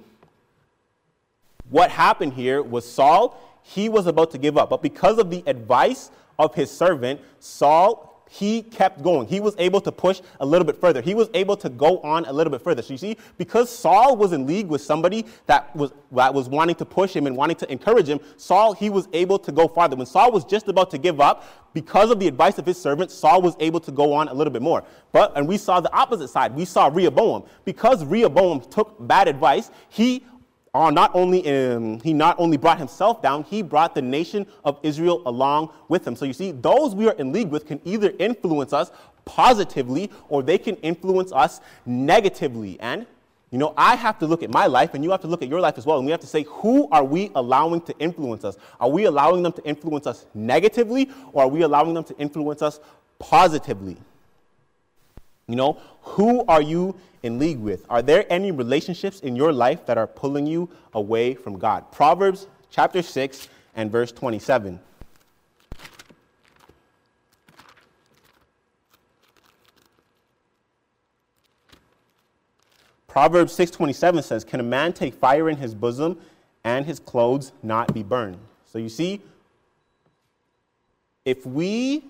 what 1.69 1.89
happened 1.89 2.33
here 2.33 2.61
was 2.61 2.89
Saul, 2.89 3.39
he 3.63 3.89
was 3.89 4.05
about 4.05 4.29
to 4.31 4.37
give 4.37 4.57
up. 4.57 4.69
But 4.69 4.83
because 4.83 5.17
of 5.17 5.31
the 5.31 5.43
advice 5.47 6.11
of 6.37 6.53
his 6.53 6.69
servant, 6.69 7.19
Saul 7.39 8.12
he 8.33 8.63
kept 8.63 9.03
going. 9.03 9.27
He 9.27 9.39
was 9.39 9.53
able 9.59 9.79
to 9.81 9.91
push 9.91 10.19
a 10.39 10.45
little 10.45 10.65
bit 10.65 10.81
further. 10.81 11.01
He 11.01 11.13
was 11.13 11.29
able 11.35 11.55
to 11.57 11.69
go 11.69 11.99
on 11.99 12.25
a 12.25 12.33
little 12.33 12.49
bit 12.49 12.63
further. 12.63 12.81
So 12.81 12.93
you 12.93 12.97
see, 12.97 13.15
because 13.37 13.69
Saul 13.69 14.17
was 14.17 14.33
in 14.33 14.47
league 14.47 14.65
with 14.65 14.81
somebody 14.81 15.27
that 15.45 15.75
was, 15.75 15.93
that 16.11 16.33
was 16.33 16.49
wanting 16.49 16.75
to 16.77 16.85
push 16.85 17.15
him 17.15 17.27
and 17.27 17.37
wanting 17.37 17.57
to 17.57 17.71
encourage 17.71 18.07
him, 18.07 18.19
Saul, 18.37 18.73
he 18.73 18.89
was 18.89 19.07
able 19.13 19.37
to 19.37 19.51
go 19.51 19.67
farther. 19.67 19.95
When 19.95 20.07
Saul 20.07 20.31
was 20.31 20.45
just 20.45 20.67
about 20.67 20.89
to 20.91 20.97
give 20.97 21.21
up, 21.21 21.45
because 21.75 22.09
of 22.09 22.19
the 22.19 22.27
advice 22.27 22.57
of 22.57 22.65
his 22.65 22.81
servant, 22.81 23.11
Saul 23.11 23.39
was 23.39 23.55
able 23.59 23.79
to 23.81 23.91
go 23.91 24.13
on 24.13 24.27
a 24.27 24.33
little 24.33 24.53
bit 24.53 24.63
more. 24.63 24.83
But, 25.11 25.37
and 25.37 25.47
we 25.47 25.59
saw 25.59 25.79
the 25.79 25.93
opposite 25.93 26.29
side. 26.29 26.55
We 26.55 26.65
saw 26.65 26.87
Rehoboam. 26.87 27.43
Because 27.65 28.03
Rehoboam 28.03 28.61
took 28.61 28.95
bad 29.07 29.27
advice, 29.27 29.69
he 29.89 30.25
not 30.73 31.11
only 31.13 31.41
he 32.03 32.13
not 32.13 32.39
only 32.39 32.57
brought 32.57 32.79
himself 32.79 33.21
down, 33.21 33.43
he 33.43 33.61
brought 33.61 33.93
the 33.93 34.01
nation 34.01 34.47
of 34.65 34.79
Israel 34.81 35.21
along 35.27 35.69
with 35.87 36.07
him. 36.07 36.15
So 36.15 36.25
you 36.25 36.33
see, 36.33 36.51
those 36.51 36.95
we 36.95 37.07
are 37.07 37.13
in 37.13 37.31
league 37.31 37.49
with 37.49 37.67
can 37.67 37.79
either 37.85 38.11
influence 38.17 38.73
us 38.73 38.89
positively 39.23 40.09
or 40.29 40.41
they 40.41 40.57
can 40.57 40.75
influence 40.77 41.31
us 41.31 41.61
negatively. 41.85 42.79
And 42.79 43.05
you 43.51 43.59
know, 43.59 43.75
I 43.77 43.95
have 43.95 44.17
to 44.17 44.25
look 44.25 44.41
at 44.41 44.49
my 44.49 44.65
life 44.65 44.95
and 44.95 45.03
you 45.03 45.11
have 45.11 45.21
to 45.21 45.27
look 45.27 45.43
at 45.43 45.47
your 45.47 45.59
life 45.59 45.77
as 45.77 45.85
well. 45.85 45.97
And 45.97 46.07
we 46.07 46.11
have 46.11 46.21
to 46.21 46.27
say, 46.27 46.41
who 46.41 46.89
are 46.89 47.03
we 47.03 47.29
allowing 47.35 47.81
to 47.81 47.95
influence 47.99 48.43
us? 48.43 48.57
Are 48.79 48.89
we 48.89 49.05
allowing 49.05 49.43
them 49.43 49.53
to 49.53 49.63
influence 49.63 50.07
us 50.07 50.25
negatively 50.33 51.11
or 51.33 51.43
are 51.43 51.47
we 51.47 51.61
allowing 51.61 51.93
them 51.93 52.03
to 52.05 52.17
influence 52.17 52.63
us 52.63 52.79
positively? 53.19 53.97
You 55.47 55.55
know, 55.55 55.77
who 56.01 56.45
are 56.45 56.61
you 56.61 56.95
in 57.21 57.39
league 57.39 57.59
with? 57.59 57.85
Are 57.89 58.01
there 58.01 58.25
any 58.29 58.51
relationships 58.51 59.19
in 59.19 59.35
your 59.35 59.51
life 59.51 59.85
that 59.85 59.97
are 59.97 60.07
pulling 60.07 60.47
you 60.47 60.69
away 60.93 61.33
from 61.33 61.59
God? 61.59 61.91
Proverbs 61.91 62.47
chapter 62.69 63.01
6 63.01 63.49
and 63.75 63.91
verse 63.91 64.11
27. 64.11 64.79
Proverbs 73.07 73.53
6:27 73.53 74.23
says, 74.23 74.43
"Can 74.43 74.59
a 74.59 74.63
man 74.63 74.91
take 74.91 75.13
fire 75.13 75.47
in 75.47 75.57
his 75.57 75.75
bosom 75.75 76.19
and 76.63 76.87
his 76.87 76.99
clothes 76.99 77.51
not 77.61 77.93
be 77.93 78.01
burned?" 78.01 78.39
So 78.65 78.79
you 78.79 78.89
see, 78.89 79.21
if 81.23 81.45
we 81.45 82.05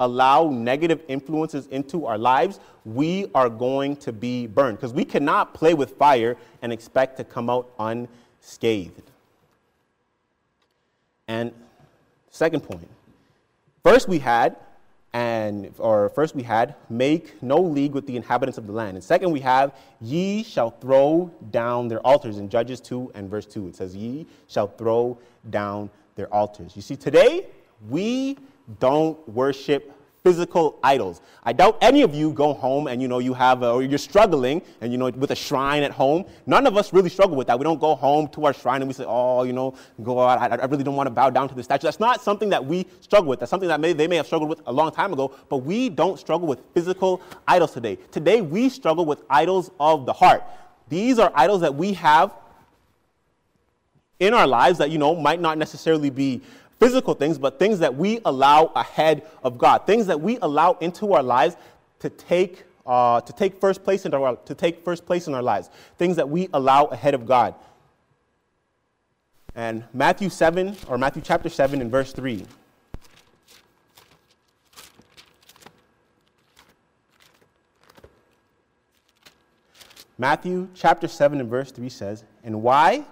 allow 0.00 0.48
negative 0.48 1.02
influences 1.08 1.66
into 1.68 2.06
our 2.06 2.18
lives, 2.18 2.60
we 2.84 3.26
are 3.34 3.48
going 3.48 3.96
to 3.96 4.12
be 4.12 4.46
burned. 4.46 4.78
Because 4.78 4.92
we 4.92 5.04
cannot 5.04 5.54
play 5.54 5.74
with 5.74 5.96
fire 5.96 6.36
and 6.62 6.72
expect 6.72 7.16
to 7.18 7.24
come 7.24 7.48
out 7.48 7.70
unscathed. 7.78 9.10
And 11.28 11.52
second 12.30 12.60
point, 12.60 12.88
first 13.82 14.08
we 14.08 14.18
had 14.18 14.56
and 15.14 15.72
or 15.78 16.08
first 16.08 16.34
we 16.34 16.42
had 16.42 16.74
make 16.90 17.40
no 17.40 17.60
league 17.60 17.92
with 17.92 18.04
the 18.06 18.16
inhabitants 18.16 18.58
of 18.58 18.66
the 18.66 18.72
land. 18.72 18.96
And 18.96 19.04
second 19.04 19.30
we 19.30 19.40
have 19.40 19.72
ye 20.00 20.42
shall 20.42 20.70
throw 20.70 21.30
down 21.52 21.86
their 21.86 22.00
altars. 22.00 22.38
In 22.38 22.48
judges 22.48 22.80
2 22.80 23.12
and 23.14 23.30
verse 23.30 23.46
2 23.46 23.68
it 23.68 23.76
says 23.76 23.94
ye 23.94 24.26
shall 24.48 24.66
throw 24.66 25.16
down 25.48 25.88
their 26.16 26.32
altars. 26.34 26.74
You 26.74 26.82
see 26.82 26.96
today 26.96 27.46
we 27.88 28.38
don't 28.80 29.28
worship 29.28 29.94
physical 30.24 30.78
idols. 30.82 31.20
I 31.44 31.52
doubt 31.52 31.76
any 31.82 32.00
of 32.00 32.14
you 32.14 32.32
go 32.32 32.54
home 32.54 32.86
and 32.86 33.02
you 33.02 33.08
know 33.08 33.18
you 33.18 33.34
have 33.34 33.62
a, 33.62 33.72
or 33.72 33.82
you're 33.82 33.98
struggling 33.98 34.62
and 34.80 34.90
you 34.90 34.96
know 34.96 35.10
with 35.10 35.30
a 35.32 35.36
shrine 35.36 35.82
at 35.82 35.90
home. 35.90 36.24
None 36.46 36.66
of 36.66 36.78
us 36.78 36.94
really 36.94 37.10
struggle 37.10 37.36
with 37.36 37.46
that. 37.48 37.58
We 37.58 37.64
don't 37.64 37.78
go 37.78 37.94
home 37.94 38.28
to 38.28 38.46
our 38.46 38.54
shrine 38.54 38.80
and 38.80 38.88
we 38.88 38.94
say, 38.94 39.04
"Oh, 39.06 39.42
you 39.42 39.52
know, 39.52 39.74
God, 40.02 40.38
I, 40.38 40.56
I 40.56 40.64
really 40.64 40.82
don't 40.82 40.96
want 40.96 41.08
to 41.08 41.10
bow 41.10 41.28
down 41.28 41.50
to 41.50 41.54
the 41.54 41.62
statue." 41.62 41.86
That's 41.86 42.00
not 42.00 42.22
something 42.22 42.48
that 42.48 42.64
we 42.64 42.86
struggle 43.00 43.28
with. 43.28 43.40
That's 43.40 43.50
something 43.50 43.68
that 43.68 43.80
may, 43.80 43.92
they 43.92 44.08
may 44.08 44.16
have 44.16 44.26
struggled 44.26 44.48
with 44.48 44.62
a 44.66 44.72
long 44.72 44.92
time 44.92 45.12
ago. 45.12 45.30
But 45.50 45.58
we 45.58 45.90
don't 45.90 46.18
struggle 46.18 46.48
with 46.48 46.60
physical 46.72 47.20
idols 47.46 47.72
today. 47.72 47.98
Today 48.10 48.40
we 48.40 48.70
struggle 48.70 49.04
with 49.04 49.22
idols 49.28 49.70
of 49.78 50.06
the 50.06 50.14
heart. 50.14 50.42
These 50.88 51.18
are 51.18 51.30
idols 51.34 51.60
that 51.60 51.74
we 51.74 51.92
have 51.94 52.34
in 54.20 54.32
our 54.32 54.46
lives 54.46 54.78
that 54.78 54.90
you 54.90 54.96
know 54.96 55.14
might 55.14 55.40
not 55.40 55.58
necessarily 55.58 56.08
be 56.08 56.40
physical 56.78 57.14
things, 57.14 57.38
but 57.38 57.58
things 57.58 57.78
that 57.78 57.94
we 57.94 58.20
allow 58.24 58.72
ahead 58.76 59.26
of 59.42 59.58
God, 59.58 59.86
things 59.86 60.06
that 60.06 60.20
we 60.20 60.38
allow 60.42 60.72
into 60.80 61.12
our 61.12 61.22
lives 61.22 61.56
to 62.00 62.10
take, 62.10 62.64
uh, 62.86 63.20
to 63.20 63.32
take 63.32 63.60
first 63.60 63.84
place 63.84 64.04
in 64.04 64.14
our 64.14 64.36
to 64.36 64.54
take 64.54 64.84
first 64.84 65.06
place 65.06 65.26
in 65.26 65.34
our 65.34 65.42
lives, 65.42 65.70
things 65.98 66.16
that 66.16 66.28
we 66.28 66.48
allow 66.52 66.84
ahead 66.86 67.14
of 67.14 67.26
God. 67.26 67.54
And 69.54 69.84
Matthew 69.92 70.30
7, 70.30 70.76
or 70.88 70.98
Matthew 70.98 71.22
chapter 71.24 71.48
7 71.48 71.80
and 71.80 71.90
verse 71.90 72.12
3. 72.12 72.44
Matthew 80.18 80.68
chapter 80.74 81.08
7 81.08 81.40
and 81.40 81.48
verse 81.48 81.72
3 81.72 81.88
says, 81.88 82.24
And 82.44 82.62
why 82.62 83.04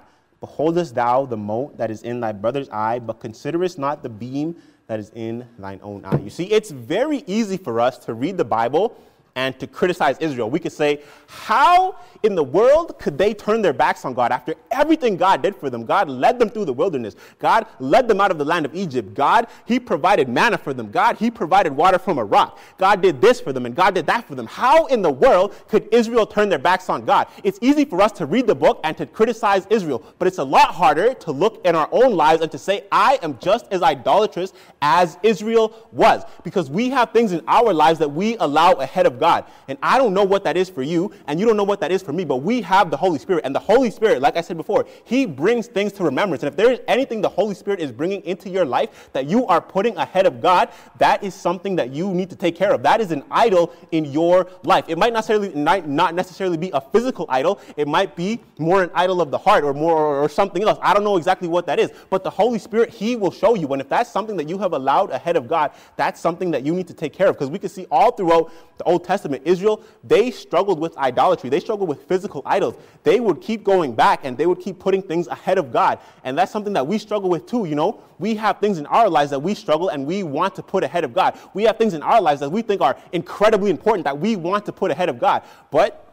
Beholdest 0.42 0.96
thou 0.96 1.24
the 1.24 1.37
mote 1.37 1.78
that 1.78 1.88
is 1.88 2.02
in 2.02 2.18
thy 2.18 2.33
brother's 2.33 2.68
eye, 2.70 2.98
but 2.98 3.20
considerest 3.20 3.78
not 3.78 4.02
the 4.02 4.09
beam 4.09 4.57
that 4.88 4.98
is 4.98 5.12
in 5.14 5.46
thine 5.57 5.78
own 5.85 6.05
eye? 6.05 6.18
You 6.18 6.31
see, 6.31 6.46
it's 6.46 6.72
very 6.72 7.22
easy 7.28 7.57
for 7.57 7.78
us 7.78 7.96
to 7.98 8.12
read 8.12 8.37
the 8.37 8.44
Bible 8.44 8.96
and 9.35 9.59
to 9.59 9.66
criticize 9.66 10.18
Israel. 10.18 10.51
We 10.51 10.61
could 10.61 10.73
say, 10.73 11.03
how 11.27 11.97
in 12.23 12.35
the 12.35 12.45
world 12.45 12.99
could 12.99 13.16
they 13.16 13.33
turn 13.33 13.62
their 13.62 13.73
backs 13.73 14.05
on 14.05 14.12
God 14.12 14.31
after 14.31 14.55
everything 14.71 15.16
God 15.16 15.42
did 15.42 15.57
for 15.57 15.71
them? 15.71 15.85
God 15.85 16.09
led 16.09 16.38
them 16.38 16.51
through 16.51 16.66
the 16.66 16.73
wilderness. 16.73 17.16
God 17.38 17.66
led 17.79 18.09
them 18.09 18.21
out 18.21 18.31
of 18.31 18.38
the 18.38 18.45
land 18.45 18.66
of 18.66 18.75
Egypt. 18.75 19.14
God, 19.14 19.47
He 19.64 19.81
provided 19.81 20.29
manna 20.29 20.59
for 20.59 20.75
them. 20.75 20.90
God, 20.90 21.16
He 21.16 21.31
provided 21.31 21.75
water 21.75 21.99
from 21.99 22.18
a 22.18 22.25
rock. 22.25 22.59
God 22.77 23.01
did 23.01 23.21
this 23.21 23.40
for 23.40 23.53
them 23.53 23.64
and 23.64 23.75
God 23.75 23.95
did 23.95 24.07
that 24.07 24.29
for 24.29 24.35
them. 24.35 24.47
How 24.47 24.87
in 24.87 25.01
the 25.01 25.11
world 25.11 25.55
could 25.68 25.88
Israel 25.92 26.27
turn 26.27 26.51
their 26.51 26.59
backs 26.59 26.90
on 26.90 27.05
God? 27.05 27.27
It's 27.42 27.59
easy 27.62 27.85
for 27.87 28.03
us 28.03 28.12
to 28.12 28.27
read 28.27 28.47
the 28.47 28.55
book 28.55 28.81
and 28.85 28.97
to 28.99 29.07
criticize 29.07 29.66
Israel, 29.71 30.05
but 30.18 30.29
it's 30.29 30.38
a 30.38 30.45
lot 30.45 30.75
harder 30.75 31.14
to 31.14 31.33
look 31.33 31.64
in 31.64 31.75
our 31.75 31.88
own 31.90 32.14
lives 32.14 32.42
and 32.42 32.53
to 32.53 32.59
say, 32.59 32.85
I 32.92 33.18
am 33.23 33.38
just 33.38 33.66
as 33.73 33.83
idolatrous 33.83 34.53
as 34.83 35.16
Israel 35.23 35.88
was. 35.92 36.23
Because 36.45 36.71
we 36.71 36.90
have 36.90 37.12
things 37.12 37.33
in 37.33 37.42
our 37.49 37.73
lives 37.73 37.99
that 38.01 38.11
we 38.11 38.37
allow 38.37 38.73
ahead 38.73 39.07
of 39.07 39.18
God. 39.18 39.22
And 39.69 39.79
I 39.83 39.99
don't 39.99 40.15
know 40.15 40.25
what 40.25 40.45
that 40.45 40.57
is 40.57 40.69
for 40.69 40.83
you, 40.83 41.13
and 41.27 41.39
you 41.39 41.47
don't 41.47 41.57
know 41.57 41.65
what 41.65 41.81
that 41.81 41.93
is 41.93 42.03
for 42.03 42.13
me, 42.13 42.25
but 42.25 42.37
we 42.37 42.61
have 42.63 42.91
the 42.91 42.97
Holy 42.97 43.19
Spirit. 43.19 43.45
And 43.45 43.55
the 43.55 43.61
Holy 43.61 43.91
Spirit, 43.91 44.21
like 44.21 44.37
I 44.37 44.41
said 44.41 44.57
before, 44.57 44.87
He 45.05 45.27
brings 45.27 45.67
things 45.67 45.93
to 45.95 46.05
remembrance. 46.05 46.43
And 46.43 46.51
if 46.51 46.57
there 46.57 46.71
is 46.71 46.81
anything 46.89 47.21
the 47.21 47.29
Holy 47.29 47.55
Spirit 47.55 47.81
is 47.81 47.93
bringing 47.93 48.23
into 48.25 48.51
your 48.51 48.65
life 48.65 49.11
that 49.13 49.27
you 49.27 49.47
are 49.47 49.61
putting 49.61 49.97
ahead 49.97 50.27
of 50.27 50.41
God, 50.41 50.71
that 50.99 51.23
is 51.23 51.35
something 51.35 51.77
that 51.77 51.93
you 51.93 52.13
need 52.13 52.31
to 52.31 52.37
take 52.37 52.57
care 52.57 52.73
of. 52.73 52.83
That 52.83 53.01
is 53.01 53.13
an 53.13 53.25
idol 53.31 53.73
in 53.93 54.05
your 54.05 54.49
life. 54.65 54.85
It 54.89 54.99
might 54.99 55.13
necessarily 55.13 55.53
not 55.55 56.15
necessarily 56.15 56.57
be 56.57 56.71
a 56.73 56.81
physical 56.81 57.27
idol. 57.29 57.61
It 57.77 57.89
might 57.89 58.17
be 58.17 58.41
more 58.59 58.83
an 58.83 58.91
idol 58.95 59.21
of 59.21 59.31
the 59.31 59.39
heart 59.39 59.65
or 59.65 59.75
more 59.75 59.97
or, 59.97 60.25
or 60.25 60.29
something 60.29 60.63
else. 60.63 60.79
I 60.83 60.95
don't 60.95 61.05
know 61.05 61.17
exactly 61.17 61.49
what 61.49 61.67
that 61.67 61.79
is, 61.79 61.91
but 62.11 62.25
the 62.25 62.31
Holy 62.31 62.59
Spirit, 62.59 62.91
He 62.91 63.17
will 63.17 63.31
show 63.31 63.55
you. 63.55 63.69
And 63.73 63.81
if 63.81 63.89
that's 63.89 64.11
something 64.11 64.37
that 64.37 64.49
you 64.49 64.59
have 64.59 64.73
allowed 64.73 65.11
ahead 65.11 65.37
of 65.37 65.49
God, 65.49 65.73
that's 65.97 66.21
something 66.21 66.51
that 66.51 66.65
you 66.65 66.75
need 66.75 66.89
to 66.89 66.95
take 66.95 67.13
care 67.13 67.29
of. 67.29 67.37
Because 67.37 67.51
we 67.51 67.59
can 67.59 67.69
see 67.69 67.87
all 67.91 68.13
throughout 68.13 68.51
the 68.79 68.85
Old 68.85 69.05
Testament, 69.05 69.12
Israel, 69.44 69.83
they 70.05 70.31
struggled 70.31 70.79
with 70.79 70.96
idolatry. 70.98 71.51
They 71.51 71.61
struggled 71.61 71.88
with 71.88 72.03
physical 72.05 72.42
idols. 72.44 72.75
They 73.03 73.20
would 73.20 73.40
keep 73.40 73.64
going 73.64 73.94
back 73.94 74.20
and 74.25 74.37
they 74.37 74.46
would 74.46 74.61
keep 74.61 74.79
putting 74.79 75.03
things 75.03 75.27
ahead 75.27 75.59
of 75.59 75.72
God. 75.72 75.98
And 76.25 76.37
that's 76.37 76.53
something 76.53 76.72
that 76.72 76.87
we 76.87 76.98
struggle 76.98 77.31
with 77.31 77.46
too, 77.46 77.64
you 77.64 77.75
know. 77.75 78.01
We 78.18 78.35
have 78.37 78.59
things 78.59 78.79
in 78.79 78.87
our 78.87 79.09
lives 79.09 79.31
that 79.31 79.40
we 79.40 79.55
struggle 79.55 79.88
and 79.88 80.07
we 80.07 80.22
want 80.22 80.55
to 80.57 80.62
put 80.62 80.85
ahead 80.85 81.05
of 81.05 81.12
God. 81.12 81.38
We 81.55 81.64
have 81.64 81.77
things 81.77 81.94
in 81.94 82.03
our 82.03 82.20
lives 82.20 82.40
that 82.40 82.51
we 82.51 82.62
think 82.62 82.81
are 82.81 82.96
incredibly 83.12 83.70
important 83.70 84.05
that 84.05 84.18
we 84.18 84.37
want 84.37 84.66
to 84.66 84.72
put 84.72 84.90
ahead 84.90 85.09
of 85.09 85.18
God. 85.18 85.42
But 85.70 86.12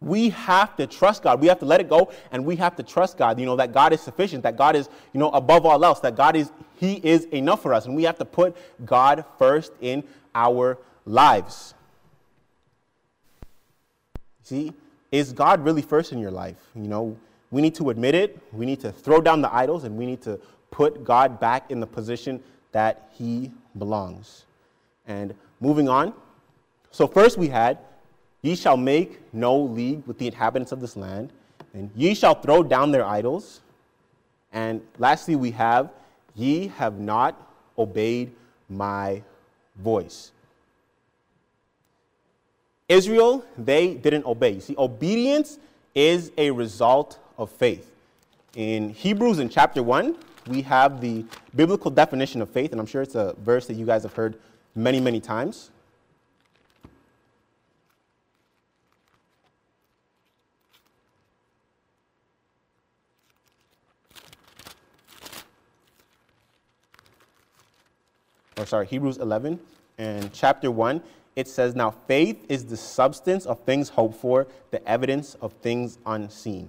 we 0.00 0.30
have 0.30 0.76
to 0.76 0.86
trust 0.86 1.22
God. 1.22 1.40
We 1.40 1.48
have 1.48 1.58
to 1.58 1.64
let 1.64 1.80
it 1.80 1.88
go 1.88 2.12
and 2.30 2.44
we 2.44 2.56
have 2.56 2.76
to 2.76 2.82
trust 2.82 3.18
God, 3.18 3.38
you 3.40 3.46
know, 3.46 3.56
that 3.56 3.72
God 3.72 3.92
is 3.92 4.00
sufficient, 4.00 4.42
that 4.44 4.56
God 4.56 4.76
is, 4.76 4.88
you 5.12 5.18
know, 5.18 5.30
above 5.30 5.66
all 5.66 5.84
else, 5.84 6.00
that 6.00 6.14
God 6.14 6.36
is, 6.36 6.52
He 6.76 6.94
is 7.02 7.24
enough 7.26 7.62
for 7.62 7.74
us. 7.74 7.86
And 7.86 7.96
we 7.96 8.04
have 8.04 8.18
to 8.18 8.24
put 8.24 8.56
God 8.84 9.24
first 9.38 9.72
in 9.80 10.04
our 10.34 10.78
lives. 11.08 11.74
See, 14.42 14.72
is 15.10 15.32
God 15.32 15.64
really 15.64 15.82
first 15.82 16.12
in 16.12 16.18
your 16.18 16.30
life? 16.30 16.56
You 16.74 16.88
know, 16.88 17.16
we 17.50 17.62
need 17.62 17.74
to 17.76 17.90
admit 17.90 18.14
it, 18.14 18.38
we 18.52 18.66
need 18.66 18.80
to 18.80 18.92
throw 18.92 19.20
down 19.20 19.40
the 19.40 19.52
idols, 19.52 19.84
and 19.84 19.96
we 19.96 20.06
need 20.06 20.20
to 20.22 20.38
put 20.70 21.02
God 21.02 21.40
back 21.40 21.70
in 21.70 21.80
the 21.80 21.86
position 21.86 22.42
that 22.72 23.10
He 23.12 23.50
belongs. 23.78 24.44
And 25.06 25.34
moving 25.60 25.88
on. 25.88 26.12
So, 26.90 27.06
first 27.06 27.38
we 27.38 27.48
had 27.48 27.78
Ye 28.42 28.54
shall 28.54 28.76
make 28.76 29.20
no 29.32 29.58
league 29.58 30.06
with 30.06 30.18
the 30.18 30.26
inhabitants 30.26 30.70
of 30.70 30.80
this 30.80 30.96
land, 30.96 31.32
and 31.74 31.90
ye 31.96 32.14
shall 32.14 32.34
throw 32.34 32.62
down 32.62 32.92
their 32.92 33.04
idols. 33.04 33.60
And 34.52 34.80
lastly, 34.98 35.34
we 35.34 35.50
have, 35.52 35.90
Ye 36.34 36.68
have 36.68 37.00
not 37.00 37.50
obeyed 37.76 38.30
my 38.68 39.22
voice. 39.76 40.30
Israel, 42.88 43.44
they 43.56 43.94
didn't 43.94 44.24
obey. 44.24 44.52
You 44.52 44.60
see, 44.60 44.74
obedience 44.78 45.58
is 45.94 46.32
a 46.38 46.50
result 46.50 47.18
of 47.36 47.50
faith. 47.50 47.90
In 48.54 48.90
Hebrews, 48.90 49.38
in 49.38 49.48
chapter 49.48 49.82
1, 49.82 50.16
we 50.46 50.62
have 50.62 51.00
the 51.00 51.24
biblical 51.54 51.90
definition 51.90 52.40
of 52.40 52.48
faith, 52.48 52.72
and 52.72 52.80
I'm 52.80 52.86
sure 52.86 53.02
it's 53.02 53.14
a 53.14 53.34
verse 53.38 53.66
that 53.66 53.74
you 53.74 53.84
guys 53.84 54.02
have 54.02 54.14
heard 54.14 54.38
many, 54.74 55.00
many 55.00 55.20
times. 55.20 55.70
or 68.58 68.66
sorry, 68.66 68.86
Hebrews 68.86 69.18
11 69.18 69.60
and 69.98 70.32
chapter 70.32 70.70
1, 70.70 71.00
it 71.38 71.46
says, 71.46 71.76
Now 71.76 71.92
faith 71.92 72.44
is 72.48 72.64
the 72.64 72.76
substance 72.76 73.46
of 73.46 73.60
things 73.60 73.88
hoped 73.88 74.16
for, 74.16 74.48
the 74.72 74.86
evidence 74.88 75.36
of 75.40 75.52
things 75.62 75.96
unseen. 76.04 76.68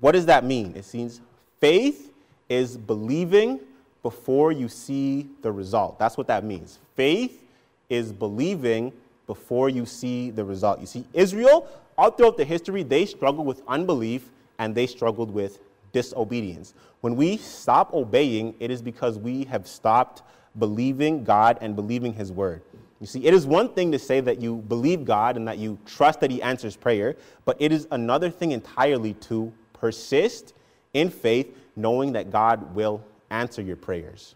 What 0.00 0.12
does 0.12 0.24
that 0.26 0.46
mean? 0.46 0.74
It 0.74 0.86
means 0.94 1.20
faith 1.60 2.10
is 2.48 2.78
believing 2.78 3.60
before 4.02 4.50
you 4.50 4.66
see 4.66 5.28
the 5.42 5.52
result. 5.52 5.98
That's 5.98 6.16
what 6.16 6.26
that 6.28 6.42
means. 6.42 6.78
Faith 6.94 7.44
is 7.90 8.10
believing 8.10 8.94
before 9.26 9.68
you 9.68 9.84
see 9.84 10.30
the 10.30 10.42
result. 10.42 10.80
You 10.80 10.86
see, 10.86 11.04
Israel, 11.12 11.68
all 11.98 12.10
throughout 12.10 12.38
the 12.38 12.46
history, 12.46 12.82
they 12.82 13.04
struggled 13.04 13.46
with 13.46 13.60
unbelief 13.68 14.30
and 14.58 14.74
they 14.74 14.86
struggled 14.86 15.30
with 15.30 15.58
disobedience. 15.92 16.72
When 17.02 17.14
we 17.14 17.36
stop 17.36 17.92
obeying, 17.92 18.54
it 18.58 18.70
is 18.70 18.80
because 18.80 19.18
we 19.18 19.44
have 19.44 19.68
stopped 19.68 20.22
believing 20.58 21.24
God 21.24 21.58
and 21.60 21.76
believing 21.76 22.14
His 22.14 22.32
word. 22.32 22.62
You 23.00 23.06
see, 23.06 23.24
it 23.24 23.32
is 23.32 23.46
one 23.46 23.72
thing 23.72 23.92
to 23.92 23.98
say 23.98 24.20
that 24.20 24.40
you 24.40 24.56
believe 24.56 25.04
God 25.04 25.36
and 25.36 25.46
that 25.46 25.58
you 25.58 25.78
trust 25.86 26.20
that 26.20 26.30
He 26.30 26.42
answers 26.42 26.74
prayer, 26.76 27.16
but 27.44 27.56
it 27.60 27.70
is 27.70 27.86
another 27.90 28.28
thing 28.28 28.52
entirely 28.52 29.14
to 29.14 29.52
persist 29.72 30.52
in 30.94 31.10
faith, 31.10 31.56
knowing 31.76 32.12
that 32.14 32.30
God 32.30 32.74
will 32.74 33.04
answer 33.30 33.62
your 33.62 33.76
prayers. 33.76 34.34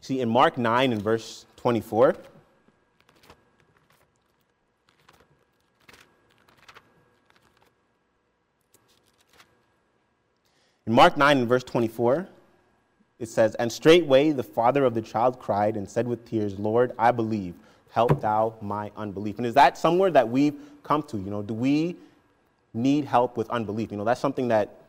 See, 0.00 0.20
in 0.20 0.28
Mark 0.28 0.58
9 0.58 0.92
and 0.92 1.00
verse 1.00 1.46
24, 1.56 2.16
in 10.86 10.92
Mark 10.92 11.16
9 11.16 11.38
and 11.38 11.48
verse 11.48 11.62
24, 11.62 12.28
it 13.18 13.28
says, 13.28 13.54
And 13.56 13.70
straightway 13.70 14.32
the 14.32 14.42
father 14.42 14.84
of 14.84 14.94
the 14.94 15.02
child 15.02 15.38
cried 15.38 15.76
and 15.76 15.88
said 15.88 16.06
with 16.06 16.28
tears, 16.28 16.58
Lord, 16.58 16.92
I 16.98 17.10
believe, 17.10 17.54
help 17.90 18.20
thou 18.20 18.54
my 18.60 18.90
unbelief. 18.96 19.38
And 19.38 19.46
is 19.46 19.54
that 19.54 19.78
somewhere 19.78 20.10
that 20.10 20.28
we've 20.28 20.54
come 20.82 21.02
to? 21.04 21.16
You 21.16 21.30
know, 21.30 21.42
do 21.42 21.54
we 21.54 21.96
need 22.72 23.04
help 23.04 23.36
with 23.36 23.48
unbelief? 23.50 23.92
You 23.92 23.98
know, 23.98 24.04
that's 24.04 24.20
something 24.20 24.48
that, 24.48 24.80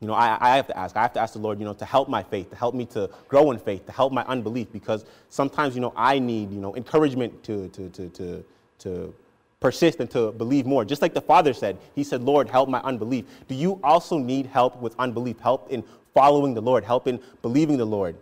you 0.00 0.08
know, 0.08 0.14
I, 0.14 0.38
I 0.40 0.56
have 0.56 0.66
to 0.68 0.78
ask. 0.78 0.96
I 0.96 1.02
have 1.02 1.12
to 1.12 1.20
ask 1.20 1.34
the 1.34 1.38
Lord, 1.38 1.58
you 1.58 1.66
know, 1.66 1.74
to 1.74 1.84
help 1.84 2.08
my 2.08 2.22
faith, 2.22 2.48
to 2.50 2.56
help 2.56 2.74
me 2.74 2.86
to 2.86 3.10
grow 3.28 3.50
in 3.50 3.58
faith, 3.58 3.84
to 3.84 3.92
help 3.92 4.12
my 4.12 4.24
unbelief, 4.24 4.68
because 4.72 5.04
sometimes, 5.28 5.74
you 5.74 5.82
know, 5.82 5.92
I 5.94 6.18
need, 6.18 6.50
you 6.50 6.60
know, 6.60 6.74
encouragement 6.74 7.42
to, 7.44 7.68
to, 7.68 7.90
to, 7.90 8.08
to, 8.08 8.44
to 8.78 9.14
persist 9.60 10.00
and 10.00 10.10
to 10.10 10.32
believe 10.32 10.64
more. 10.64 10.86
Just 10.86 11.02
like 11.02 11.12
the 11.12 11.20
Father 11.20 11.52
said, 11.52 11.76
He 11.94 12.02
said, 12.02 12.22
Lord, 12.22 12.48
help 12.48 12.70
my 12.70 12.80
unbelief. 12.80 13.26
Do 13.46 13.54
you 13.54 13.78
also 13.84 14.16
need 14.16 14.46
help 14.46 14.80
with 14.80 14.94
unbelief, 14.98 15.38
help 15.38 15.70
in 15.70 15.84
following 16.14 16.54
the 16.54 16.60
Lord, 16.60 16.84
helping 16.84 17.20
believing 17.42 17.76
the 17.76 17.84
Lord? 17.84 18.16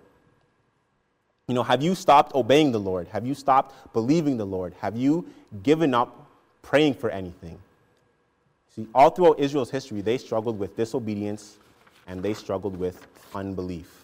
You 1.46 1.54
know, 1.54 1.62
have 1.62 1.82
you 1.82 1.94
stopped 1.94 2.34
obeying 2.34 2.72
the 2.72 2.80
Lord? 2.80 3.08
Have 3.08 3.26
you 3.26 3.34
stopped 3.34 3.92
believing 3.94 4.36
the 4.36 4.44
Lord? 4.44 4.74
Have 4.80 4.96
you 4.96 5.26
given 5.62 5.94
up 5.94 6.28
praying 6.62 6.94
for 6.94 7.08
anything? 7.10 7.58
See, 8.76 8.86
all 8.94 9.10
throughout 9.10 9.40
Israel's 9.40 9.70
history, 9.70 10.02
they 10.02 10.18
struggled 10.18 10.58
with 10.58 10.76
disobedience 10.76 11.56
and 12.06 12.22
they 12.22 12.34
struggled 12.34 12.78
with 12.78 13.06
unbelief. 13.34 13.98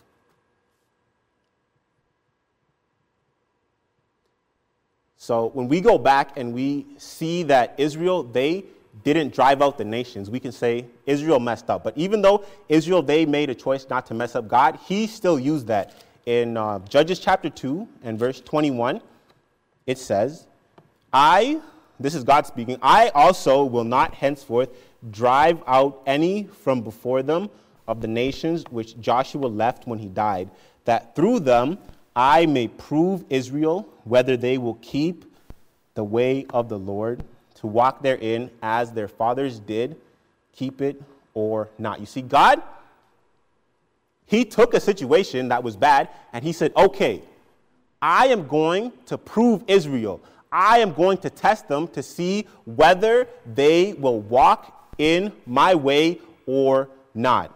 So 5.18 5.50
when 5.54 5.68
we 5.68 5.80
go 5.80 5.96
back 5.96 6.36
and 6.36 6.52
we 6.52 6.86
see 6.98 7.44
that 7.44 7.74
Israel, 7.78 8.22
they 8.22 8.64
didn't 9.12 9.34
drive 9.34 9.60
out 9.60 9.76
the 9.76 9.84
nations, 9.84 10.30
we 10.30 10.40
can 10.40 10.52
say 10.52 10.86
Israel 11.04 11.38
messed 11.38 11.68
up. 11.68 11.84
But 11.84 11.96
even 11.96 12.22
though 12.22 12.44
Israel, 12.68 13.02
they 13.02 13.26
made 13.26 13.50
a 13.50 13.54
choice 13.54 13.86
not 13.90 14.06
to 14.06 14.14
mess 14.14 14.34
up 14.34 14.48
God, 14.48 14.78
he 14.86 15.06
still 15.06 15.38
used 15.38 15.66
that. 15.66 15.94
In 16.26 16.56
uh, 16.56 16.78
Judges 16.88 17.18
chapter 17.18 17.50
2 17.50 17.86
and 18.02 18.18
verse 18.18 18.40
21, 18.40 19.02
it 19.86 19.98
says, 19.98 20.46
I, 21.12 21.60
this 22.00 22.14
is 22.14 22.24
God 22.24 22.46
speaking, 22.46 22.78
I 22.80 23.10
also 23.10 23.64
will 23.64 23.84
not 23.84 24.14
henceforth 24.14 24.70
drive 25.10 25.62
out 25.66 26.02
any 26.06 26.44
from 26.44 26.80
before 26.80 27.22
them 27.22 27.50
of 27.86 28.00
the 28.00 28.08
nations 28.08 28.64
which 28.70 28.98
Joshua 28.98 29.46
left 29.46 29.86
when 29.86 29.98
he 29.98 30.08
died, 30.08 30.50
that 30.86 31.14
through 31.14 31.40
them 31.40 31.78
I 32.16 32.46
may 32.46 32.68
prove 32.68 33.24
Israel 33.28 33.88
whether 34.04 34.36
they 34.36 34.56
will 34.56 34.78
keep 34.80 35.24
the 35.94 36.04
way 36.04 36.46
of 36.50 36.68
the 36.68 36.78
Lord 36.78 37.22
to 37.64 37.68
walk 37.68 38.03
therein 38.03 38.50
as 38.62 38.92
their 38.92 39.09
fathers 39.09 39.59
did, 39.59 39.96
keep 40.53 40.83
it 40.83 41.00
or 41.33 41.70
not. 41.79 41.98
You 41.98 42.05
see, 42.05 42.20
God, 42.20 42.61
He 44.27 44.44
took 44.44 44.74
a 44.74 44.81
situation 44.81 45.48
that 45.48 45.62
was 45.62 45.74
bad 45.74 46.11
and 46.35 46.44
He 46.44 46.53
said, 46.53 46.74
okay, 46.77 47.22
I 48.03 48.27
am 48.27 48.46
going 48.46 48.92
to 49.07 49.16
prove 49.16 49.64
Israel. 49.66 50.20
I 50.53 50.81
am 50.81 50.92
going 50.92 51.16
to 51.18 51.31
test 51.31 51.66
them 51.66 51.88
to 51.88 52.03
see 52.03 52.46
whether 52.66 53.27
they 53.46 53.94
will 53.94 54.20
walk 54.20 54.90
in 54.98 55.33
my 55.46 55.74
way 55.74 56.20
or 56.44 56.90
not. 57.14 57.50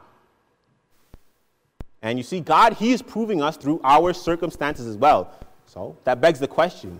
And 2.00 2.16
you 2.16 2.24
see, 2.24 2.40
God, 2.40 2.72
He 2.72 2.92
is 2.92 3.02
proving 3.02 3.42
us 3.42 3.58
through 3.58 3.82
our 3.84 4.14
circumstances 4.14 4.86
as 4.86 4.96
well. 4.96 5.34
So 5.66 5.98
that 6.04 6.22
begs 6.22 6.38
the 6.38 6.48
question 6.48 6.98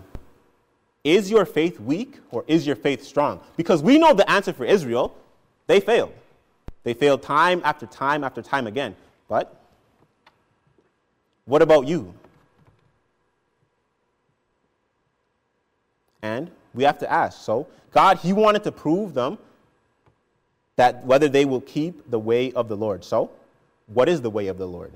is 1.03 1.31
your 1.31 1.45
faith 1.45 1.79
weak 1.79 2.19
or 2.31 2.43
is 2.47 2.67
your 2.67 2.75
faith 2.75 3.03
strong? 3.03 3.39
Because 3.57 3.81
we 3.81 3.97
know 3.97 4.13
the 4.13 4.29
answer 4.29 4.53
for 4.53 4.65
Israel. 4.65 5.15
They 5.67 5.79
failed. 5.79 6.13
They 6.83 6.93
failed 6.93 7.21
time 7.21 7.61
after 7.63 7.85
time 7.85 8.23
after 8.23 8.41
time 8.41 8.67
again. 8.67 8.95
But 9.27 9.55
what 11.45 11.61
about 11.61 11.87
you? 11.87 12.13
And 16.21 16.51
we 16.73 16.83
have 16.83 16.99
to 16.99 17.11
ask. 17.11 17.41
So, 17.41 17.67
God, 17.91 18.17
He 18.17 18.33
wanted 18.33 18.63
to 18.65 18.71
prove 18.71 19.13
them 19.13 19.37
that 20.75 21.05
whether 21.05 21.27
they 21.27 21.45
will 21.45 21.61
keep 21.61 22.09
the 22.09 22.19
way 22.19 22.51
of 22.53 22.67
the 22.67 22.77
Lord. 22.77 23.03
So, 23.03 23.31
what 23.87 24.07
is 24.09 24.21
the 24.21 24.29
way 24.29 24.47
of 24.47 24.57
the 24.57 24.67
Lord? 24.67 24.91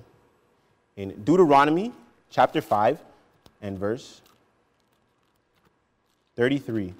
In 0.95 1.09
Deuteronomy 1.23 1.91
chapter 2.29 2.61
5 2.61 2.99
and 3.61 3.77
verse 3.77 4.21
33. 6.35 6.93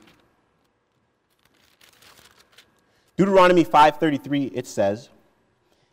Deuteronomy 3.18 3.64
5:33 3.64 4.52
it 4.54 4.68
says, 4.68 5.10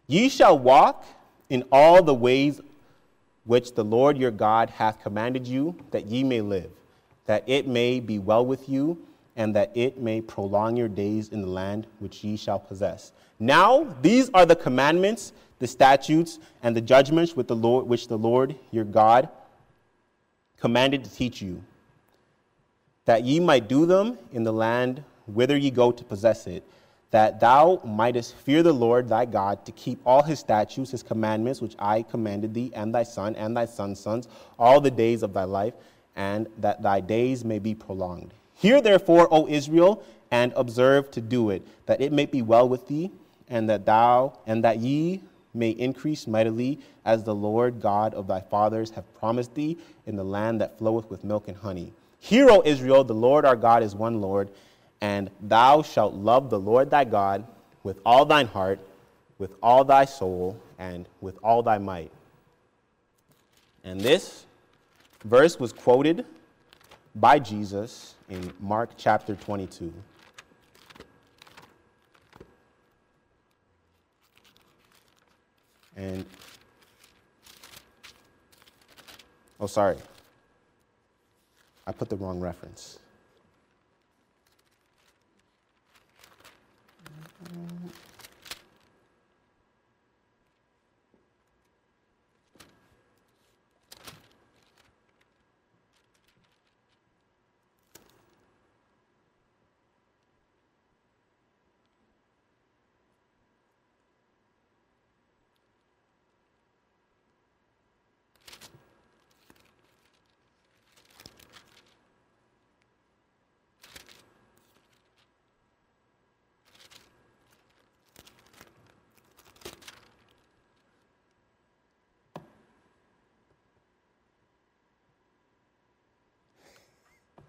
"Ye 0.07 0.29
shall 0.29 0.59
walk 0.59 1.05
in 1.49 1.65
all 1.71 2.03
the 2.03 2.15
ways 2.15 2.61
which 3.45 3.75
the 3.75 3.85
Lord 3.85 4.17
your 4.17 4.31
God 4.31 4.71
hath 4.71 5.03
commanded 5.03 5.47
you, 5.47 5.75
that 5.91 6.07
ye 6.07 6.23
may 6.23 6.41
live, 6.41 6.71
that 7.27 7.43
it 7.47 7.67
may 7.67 8.01
be 8.01 8.19
well 8.19 8.45
with 8.45 8.69
you, 8.69 8.99
and 9.37 9.55
that 9.57 9.71
it 9.75 9.99
may 9.99 10.21
prolong 10.21 10.77
your 10.77 10.89
days 10.89 11.29
in 11.29 11.43
the 11.43 11.49
land 11.49 11.87
which 11.99 12.23
ye 12.23 12.37
shall 12.37 12.59
possess. 12.59 13.13
Now 13.39 13.85
these 14.03 14.31
are 14.35 14.45
the 14.45 14.57
commandments, 14.57 15.33
the 15.59 15.67
statutes, 15.67 16.39
and 16.63 16.77
the 16.77 16.81
judgments 16.81 17.35
the 17.49 17.57
Lord, 17.57 17.87
which 17.87 18.09
the 18.09 18.19
Lord 18.19 18.55
your 18.71 18.85
God 18.85 19.29
commanded 20.59 21.05
to 21.05 21.11
teach 21.11 21.41
you, 21.41 21.63
that 23.05 23.25
ye 23.25 23.41
might 23.41 23.69
do 23.69 23.87
them 23.87 24.19
in 24.33 24.45
the 24.45 24.53
land 24.53 25.03
whither 25.27 25.57
ye 25.57 25.71
go 25.71 25.93
to 25.93 26.05
possess 26.05 26.47
it, 26.47 26.65
that 27.11 27.41
thou 27.41 27.81
mightest 27.85 28.35
fear 28.37 28.63
the 28.63 28.73
Lord 28.73 29.09
thy 29.09 29.25
God 29.25 29.65
to 29.67 29.73
keep 29.73 30.01
all 30.07 30.23
his 30.23 30.39
statutes, 30.39 30.93
his 30.93 31.03
commandments, 31.03 31.61
which 31.61 31.75
I 31.79 32.03
commanded 32.03 32.55
thee, 32.55 32.71
and 32.75 32.95
thy 32.95 33.03
son, 33.03 33.35
and 33.37 33.57
thy 33.57 33.65
son's 33.65 33.99
sons, 33.99 34.29
all 34.59 34.81
the 34.81 34.91
days 34.91 35.23
of 35.23 35.33
thy 35.33 35.45
life, 35.45 35.75
and 36.15 36.47
that 36.59 36.83
thy 36.83 37.01
days 37.01 37.45
may 37.45 37.59
be 37.59 37.75
prolonged. 37.75 38.33
Hear 38.55 38.81
therefore, 38.81 39.29
O 39.31 39.49
Israel, 39.49 40.05
and 40.31 40.53
observe 40.55 41.11
to 41.13 41.21
do 41.21 41.51
it, 41.51 41.67
that 41.87 42.01
it 42.01 42.13
may 42.13 42.27
be 42.27 42.43
well 42.43 42.69
with 42.69 42.87
thee, 42.87 43.11
and 43.49 43.69
that 43.69 43.87
thou, 43.87 44.39
and 44.47 44.63
that 44.63 44.79
ye 44.79 45.23
may 45.53 45.71
increase 45.71 46.29
mightily, 46.29 46.79
as 47.05 47.25
the 47.25 47.35
Lord 47.35 47.81
God 47.81 48.15
of 48.15 48.29
thy 48.29 48.41
fathers 48.41 48.91
have 48.93 49.13
promised 49.19 49.55
thee, 49.55 49.77
in 50.07 50.15
the 50.15 50.25
land 50.25 50.61
that 50.61 50.79
floweth 50.79 51.11
with 51.11 51.25
milk 51.25 51.49
and 51.49 51.57
honey. 51.57 51.93
Hear, 52.21 52.51
O 52.51 52.63
Israel, 52.65 53.03
the 53.03 53.15
Lord 53.15 53.45
our 53.45 53.57
God 53.57 53.83
is 53.83 53.95
one 53.95 54.21
Lord 54.21 54.51
and 55.01 55.31
thou 55.41 55.83
shalt 55.83 56.15
love 56.15 56.51
the 56.51 56.59
Lord 56.59 56.91
thy 56.91 57.05
God 57.05 57.47
with 57.83 58.01
all 58.05 58.25
thine 58.25 58.47
heart, 58.47 58.81
with 59.39 59.55
all 59.63 59.85
thy 59.85 60.05
soul, 60.05 60.61
and 60.79 61.09
with 61.21 61.39
all 61.43 61.63
thy 61.63 61.79
might. 61.79 62.11
And 63.83 64.01
this 64.01 64.45
verse 65.25 65.59
was 65.59 65.73
quoted 65.73 66.27
by 67.15 67.39
Jesus 67.39 68.15
in 68.29 68.53
Mark 68.61 68.91
chapter 68.97 69.35
22. 69.35 69.93
And, 75.97 76.25
oh, 79.59 79.67
sorry. 79.67 79.97
I 81.91 81.93
put 81.93 82.09
the 82.09 82.15
wrong 82.15 82.39
reference. 82.39 83.01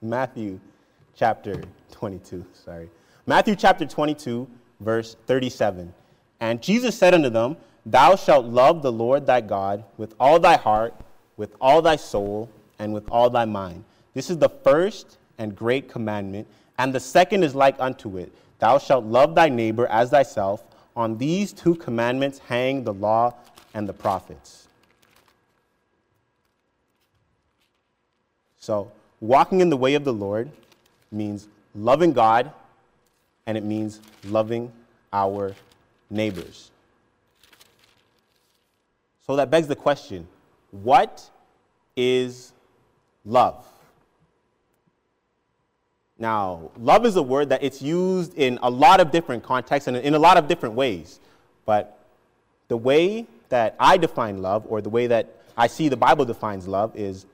Matthew 0.01 0.59
chapter 1.15 1.61
22, 1.91 2.43
sorry. 2.53 2.89
Matthew 3.27 3.55
chapter 3.55 3.85
22, 3.85 4.47
verse 4.79 5.15
37. 5.27 5.93
And 6.39 6.59
Jesus 6.59 6.97
said 6.97 7.13
unto 7.13 7.29
them, 7.29 7.55
Thou 7.85 8.15
shalt 8.15 8.47
love 8.47 8.81
the 8.81 8.91
Lord 8.91 9.27
thy 9.27 9.41
God 9.41 9.83
with 9.97 10.15
all 10.19 10.39
thy 10.39 10.57
heart, 10.57 10.95
with 11.37 11.55
all 11.61 11.83
thy 11.83 11.97
soul, 11.97 12.49
and 12.79 12.95
with 12.95 13.07
all 13.11 13.29
thy 13.29 13.45
mind. 13.45 13.83
This 14.15 14.31
is 14.31 14.39
the 14.39 14.49
first 14.49 15.19
and 15.37 15.55
great 15.55 15.87
commandment, 15.87 16.47
and 16.79 16.93
the 16.93 16.99
second 16.99 17.43
is 17.43 17.53
like 17.53 17.75
unto 17.79 18.17
it 18.17 18.33
Thou 18.57 18.79
shalt 18.79 19.05
love 19.05 19.35
thy 19.35 19.49
neighbor 19.49 19.85
as 19.87 20.09
thyself. 20.09 20.63
On 20.95 21.17
these 21.17 21.53
two 21.53 21.75
commandments 21.75 22.39
hang 22.39 22.83
the 22.83 22.93
law 22.93 23.35
and 23.73 23.87
the 23.87 23.93
prophets. 23.93 24.67
So, 28.59 28.91
walking 29.21 29.61
in 29.61 29.69
the 29.69 29.77
way 29.77 29.93
of 29.93 30.03
the 30.03 30.11
Lord 30.11 30.51
means 31.11 31.47
loving 31.73 32.11
God 32.11 32.51
and 33.45 33.57
it 33.57 33.63
means 33.63 34.01
loving 34.25 34.71
our 35.13 35.55
neighbors. 36.09 36.71
So 39.25 39.35
that 39.37 39.49
begs 39.49 39.67
the 39.67 39.75
question 39.75 40.27
what 40.71 41.29
is 41.95 42.51
love? 43.25 43.65
Now, 46.17 46.69
love 46.77 47.05
is 47.05 47.15
a 47.15 47.21
word 47.21 47.49
that 47.49 47.63
it's 47.63 47.81
used 47.81 48.37
in 48.37 48.59
a 48.61 48.69
lot 48.69 48.99
of 48.99 49.11
different 49.11 49.43
contexts 49.43 49.87
and 49.87 49.97
in 49.97 50.13
a 50.13 50.19
lot 50.19 50.37
of 50.37 50.47
different 50.47 50.75
ways. 50.75 51.19
But 51.65 51.97
the 52.67 52.77
way 52.77 53.25
that 53.49 53.75
I 53.79 53.97
define 53.97 54.41
love, 54.41 54.65
or 54.69 54.81
the 54.81 54.89
way 54.89 55.07
that 55.07 55.35
I 55.57 55.67
see 55.67 55.89
the 55.89 55.97
Bible 55.97 56.25
defines 56.25 56.67
love, 56.67 56.95
is 56.95 57.25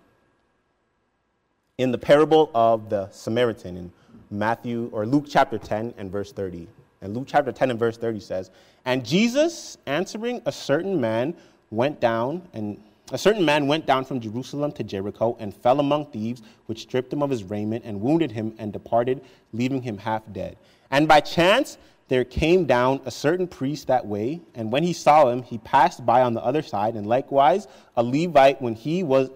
in 1.78 1.92
the 1.92 1.98
parable 1.98 2.50
of 2.56 2.90
the 2.90 3.08
Samaritan 3.12 3.78
in 3.78 3.92
Matthew 4.32 4.90
or 4.92 5.06
Luke 5.06 5.26
chapter 5.30 5.60
10 5.60 5.94
and 5.98 6.12
verse 6.12 6.32
30. 6.32 6.68
And 7.02 7.16
Luke 7.16 7.26
chapter 7.28 7.52
10 7.52 7.70
and 7.70 7.80
verse 7.80 7.98
30 7.98 8.20
says, 8.20 8.50
And 8.86 9.06
Jesus 9.06 9.78
answering 9.86 10.42
a 10.48 10.52
certain 10.52 11.00
man 11.00 11.36
went 11.70 12.00
down 12.00 12.48
and 12.54 12.82
a 13.12 13.18
certain 13.18 13.46
man 13.46 13.68
went 13.68 13.86
down 13.86 14.06
from 14.06 14.20
Jerusalem 14.20 14.72
to 14.74 14.84
Jericho 14.84 15.38
and 15.40 15.54
fell 15.54 15.80
among 15.80 16.08
thieves, 16.08 16.42
which 16.66 16.82
stripped 16.82 17.14
him 17.14 17.22
of 17.22 17.30
his 17.30 17.44
raiment 17.44 17.86
and 17.86 18.02
wounded 18.02 18.32
him 18.32 18.56
and 18.58 18.74
departed, 18.74 19.22
leaving 19.54 19.84
him 19.84 20.00
half 20.00 20.24
dead. 20.34 20.58
And 20.90 21.08
by 21.08 21.20
chance 21.22 21.78
there 22.08 22.26
came 22.26 22.66
down 22.66 23.02
a 23.06 23.12
certain 23.12 23.48
priest 23.48 23.88
that 23.88 24.06
way, 24.06 24.42
and 24.56 24.72
when 24.72 24.84
he 24.84 24.94
saw 24.94 25.30
him, 25.30 25.44
he 25.44 25.58
passed 25.60 26.06
by 26.06 26.22
on 26.24 26.34
the 26.34 26.44
other 26.44 26.62
side. 26.62 26.96
And 26.96 27.06
likewise, 27.06 27.68
a 27.96 28.04
Levite, 28.04 28.62
when 28.62 28.76
he 28.76 29.04
was 29.04 29.30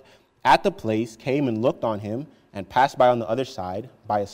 at 0.44 0.64
the 0.64 0.72
place 0.72 1.16
came 1.16 1.48
and 1.48 1.62
looked 1.62 1.84
on 1.84 2.00
him 2.00 2.28
and 2.54 2.68
passed 2.68 2.98
by 2.98 3.08
on 3.08 3.20
the 3.20 3.30
other 3.30 3.46
side. 3.46 3.90
A, 4.10 4.28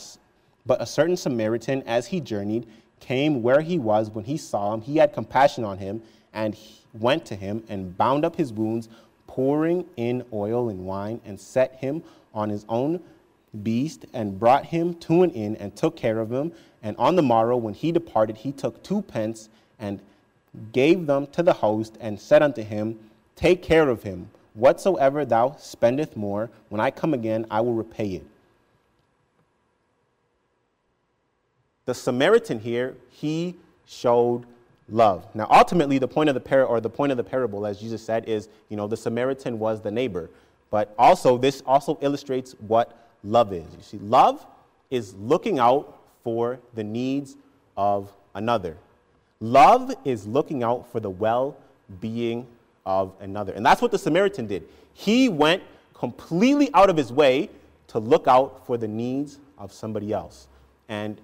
but 0.66 0.80
a 0.80 0.86
certain 0.86 1.16
Samaritan, 1.16 1.82
as 1.86 2.06
he 2.06 2.20
journeyed, 2.20 2.66
came 3.00 3.42
where 3.42 3.60
he 3.60 3.78
was. 3.78 4.10
When 4.10 4.24
he 4.24 4.36
saw 4.36 4.74
him, 4.74 4.80
he 4.80 4.96
had 4.96 5.12
compassion 5.12 5.64
on 5.64 5.78
him 5.78 6.02
and 6.32 6.56
went 6.94 7.26
to 7.26 7.36
him 7.36 7.62
and 7.68 7.96
bound 7.96 8.24
up 8.24 8.36
his 8.36 8.52
wounds, 8.52 8.88
pouring 9.26 9.84
in 9.96 10.24
oil 10.32 10.68
and 10.68 10.84
wine, 10.84 11.20
and 11.24 11.38
set 11.38 11.74
him 11.76 12.02
on 12.34 12.48
his 12.48 12.64
own 12.68 13.00
beast 13.62 14.04
and 14.12 14.38
brought 14.38 14.66
him 14.66 14.94
to 14.94 15.22
an 15.22 15.30
inn 15.30 15.56
and 15.56 15.74
took 15.76 15.96
care 15.96 16.18
of 16.18 16.30
him. 16.30 16.52
And 16.82 16.96
on 16.96 17.16
the 17.16 17.22
morrow, 17.22 17.56
when 17.56 17.74
he 17.74 17.92
departed, 17.92 18.38
he 18.38 18.52
took 18.52 18.82
two 18.82 19.02
pence 19.02 19.48
and 19.78 20.00
gave 20.72 21.06
them 21.06 21.26
to 21.28 21.42
the 21.42 21.52
host 21.52 21.96
and 22.00 22.20
said 22.20 22.42
unto 22.42 22.62
him, 22.62 22.98
Take 23.36 23.62
care 23.62 23.88
of 23.88 24.02
him 24.02 24.30
Whatsoever 24.58 25.24
thou 25.24 25.54
spendeth 25.56 26.16
more, 26.16 26.50
when 26.68 26.80
I 26.80 26.90
come 26.90 27.14
again, 27.14 27.46
I 27.48 27.60
will 27.60 27.74
repay 27.74 28.08
it. 28.08 28.26
The 31.84 31.94
Samaritan 31.94 32.58
here, 32.58 32.96
he 33.08 33.54
showed 33.86 34.46
love. 34.88 35.24
Now, 35.32 35.46
ultimately, 35.48 35.98
the 35.98 36.08
point 36.08 36.28
of 36.28 36.34
the 36.34 36.40
par- 36.40 36.64
or 36.64 36.80
the 36.80 36.90
point 36.90 37.12
of 37.12 37.16
the 37.16 37.22
parable, 37.22 37.66
as 37.66 37.78
Jesus 37.78 38.02
said, 38.02 38.28
is 38.28 38.48
you 38.68 38.76
know 38.76 38.88
the 38.88 38.96
Samaritan 38.96 39.60
was 39.60 39.80
the 39.80 39.92
neighbor, 39.92 40.28
but 40.70 40.92
also 40.98 41.38
this 41.38 41.62
also 41.64 41.96
illustrates 42.00 42.56
what 42.66 43.08
love 43.22 43.52
is. 43.52 43.64
You 43.76 43.82
see, 43.82 43.98
love 43.98 44.44
is 44.90 45.14
looking 45.14 45.60
out 45.60 46.00
for 46.24 46.58
the 46.74 46.82
needs 46.82 47.36
of 47.76 48.12
another. 48.34 48.76
Love 49.38 49.94
is 50.04 50.26
looking 50.26 50.64
out 50.64 50.90
for 50.90 50.98
the 50.98 51.10
well-being 51.10 52.44
of 52.88 53.12
another, 53.20 53.52
and 53.52 53.64
that's 53.64 53.82
what 53.82 53.92
the 53.92 53.98
Samaritan 53.98 54.46
did. 54.46 54.64
He 54.94 55.28
went 55.28 55.62
completely 55.94 56.70
out 56.74 56.90
of 56.90 56.96
his 56.96 57.12
way 57.12 57.50
to 57.88 57.98
look 57.98 58.26
out 58.26 58.66
for 58.66 58.76
the 58.76 58.88
needs 58.88 59.38
of 59.58 59.72
somebody 59.72 60.12
else, 60.12 60.48
and 60.88 61.20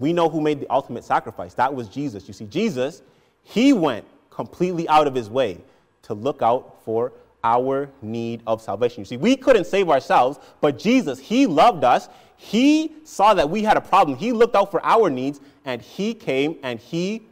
we 0.00 0.12
know 0.12 0.28
who 0.28 0.40
made 0.40 0.60
the 0.60 0.70
ultimate 0.70 1.04
sacrifice. 1.04 1.54
That 1.54 1.74
was 1.74 1.88
Jesus. 1.88 2.28
You 2.28 2.34
see, 2.34 2.46
Jesus, 2.46 3.02
he 3.42 3.72
went 3.72 4.04
completely 4.30 4.88
out 4.88 5.06
of 5.06 5.14
his 5.14 5.30
way 5.30 5.60
to 6.02 6.14
look 6.14 6.42
out 6.42 6.82
for 6.84 7.12
our 7.42 7.88
need 8.02 8.42
of 8.46 8.60
salvation. 8.60 9.00
You 9.00 9.04
see, 9.04 9.16
we 9.16 9.36
couldn't 9.36 9.66
save 9.66 9.88
ourselves, 9.88 10.38
but 10.60 10.78
Jesus, 10.78 11.18
he 11.18 11.46
loved 11.46 11.84
us. 11.84 12.08
He 12.36 12.92
saw 13.04 13.34
that 13.34 13.50
we 13.50 13.62
had 13.62 13.76
a 13.76 13.80
problem. 13.80 14.16
He 14.16 14.32
looked 14.32 14.54
out 14.54 14.70
for 14.70 14.84
our 14.84 15.10
needs, 15.10 15.40
and 15.64 15.80
he 15.82 16.14
came 16.14 16.56
and 16.62 16.78
he 16.78 17.22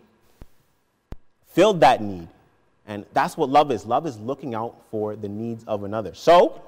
filled 1.46 1.80
that 1.80 2.02
need. 2.02 2.28
And 2.86 3.04
that's 3.12 3.36
what 3.36 3.48
love 3.48 3.70
is. 3.70 3.84
Love 3.84 4.06
is 4.06 4.18
looking 4.18 4.54
out 4.54 4.76
for 4.90 5.16
the 5.16 5.28
needs 5.28 5.64
of 5.64 5.84
another. 5.84 6.14
So, 6.14 6.62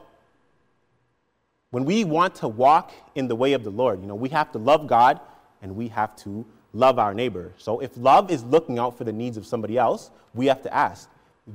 when 1.70 1.84
we 1.84 2.04
want 2.04 2.34
to 2.36 2.48
walk 2.48 2.92
in 3.14 3.28
the 3.28 3.36
way 3.36 3.52
of 3.52 3.62
the 3.62 3.70
Lord, 3.70 4.00
you 4.00 4.06
know, 4.06 4.14
we 4.14 4.30
have 4.30 4.50
to 4.52 4.58
love 4.58 4.86
God 4.86 5.20
and 5.60 5.76
we 5.76 5.88
have 5.88 6.16
to 6.16 6.46
love 6.72 6.98
our 6.98 7.14
neighbor. 7.14 7.52
So 7.58 7.80
if 7.80 7.96
love 7.96 8.30
is 8.30 8.42
looking 8.44 8.78
out 8.78 8.96
for 8.96 9.04
the 9.04 9.12
needs 9.12 9.36
of 9.36 9.46
somebody 9.46 9.76
else, 9.76 10.10
we 10.34 10.46
have 10.46 10.62
to 10.62 10.74
ask, 10.74 11.10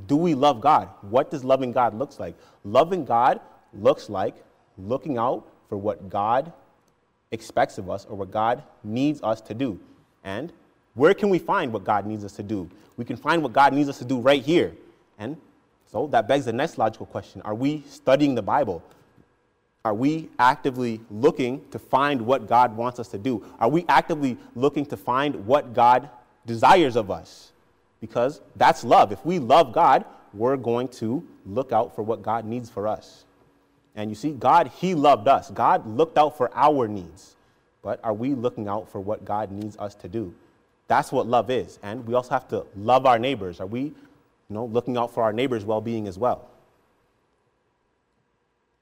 do 0.07 0.15
we 0.15 0.35
love 0.35 0.61
God? 0.61 0.89
What 1.01 1.31
does 1.31 1.43
loving 1.43 1.71
God 1.71 1.93
looks 1.93 2.19
like? 2.19 2.35
Loving 2.63 3.05
God 3.05 3.39
looks 3.73 4.09
like 4.09 4.35
looking 4.77 5.17
out 5.17 5.47
for 5.69 5.77
what 5.77 6.09
God 6.09 6.51
expects 7.31 7.77
of 7.77 7.89
us 7.89 8.05
or 8.05 8.15
what 8.15 8.31
God 8.31 8.63
needs 8.83 9.21
us 9.23 9.41
to 9.41 9.53
do. 9.53 9.79
And 10.23 10.51
where 10.95 11.13
can 11.13 11.29
we 11.29 11.39
find 11.39 11.73
what 11.73 11.83
God 11.83 12.05
needs 12.05 12.23
us 12.23 12.33
to 12.33 12.43
do? 12.43 12.69
We 12.97 13.05
can 13.05 13.17
find 13.17 13.41
what 13.41 13.53
God 13.53 13.73
needs 13.73 13.89
us 13.89 13.97
to 13.99 14.05
do 14.05 14.19
right 14.19 14.43
here. 14.43 14.73
And 15.17 15.37
so 15.91 16.07
that 16.07 16.27
begs 16.27 16.45
the 16.45 16.53
next 16.53 16.77
logical 16.77 17.05
question 17.05 17.41
Are 17.41 17.55
we 17.55 17.83
studying 17.87 18.35
the 18.35 18.41
Bible? 18.41 18.83
Are 19.85 19.93
we 19.93 20.29
actively 20.39 21.01
looking 21.11 21.61
to 21.71 21.79
find 21.79 22.21
what 22.21 22.47
God 22.47 22.77
wants 22.77 22.99
us 22.99 23.09
to 23.09 23.17
do? 23.17 23.45
Are 23.59 23.67
we 23.67 23.83
actively 23.89 24.37
looking 24.55 24.85
to 24.85 24.97
find 24.97 25.45
what 25.45 25.73
God 25.73 26.09
desires 26.45 26.95
of 26.95 27.11
us? 27.11 27.51
Because 27.99 28.39
that's 28.55 28.85
love. 28.85 29.11
If 29.11 29.25
we 29.25 29.39
love 29.39 29.73
God, 29.73 30.05
we're 30.33 30.55
going 30.55 30.87
to 30.89 31.21
look 31.45 31.73
out 31.73 31.95
for 31.95 32.01
what 32.01 32.21
God 32.21 32.45
needs 32.45 32.69
for 32.69 32.87
us. 32.87 33.25
And 33.95 34.09
you 34.09 34.15
see, 34.15 34.31
God, 34.31 34.71
He 34.77 34.95
loved 34.95 35.27
us. 35.27 35.51
God 35.51 35.85
looked 35.85 36.17
out 36.17 36.37
for 36.37 36.49
our 36.55 36.87
needs. 36.87 37.35
But 37.81 37.99
are 38.03 38.13
we 38.13 38.33
looking 38.33 38.69
out 38.69 38.89
for 38.89 39.01
what 39.01 39.25
God 39.25 39.51
needs 39.51 39.75
us 39.77 39.95
to 39.95 40.07
do? 40.07 40.33
That's 40.87 41.11
what 41.11 41.27
love 41.27 41.49
is. 41.49 41.79
And 41.81 42.05
we 42.05 42.13
also 42.13 42.31
have 42.31 42.47
to 42.49 42.65
love 42.75 43.05
our 43.05 43.17
neighbors. 43.17 43.59
Are 43.59 43.65
we, 43.65 43.81
you 43.81 43.93
know, 44.49 44.65
looking 44.65 44.97
out 44.97 45.13
for 45.13 45.23
our 45.23 45.33
neighbors' 45.33 45.65
well 45.65 45.81
being 45.81 46.07
as 46.07 46.17
well? 46.17 46.49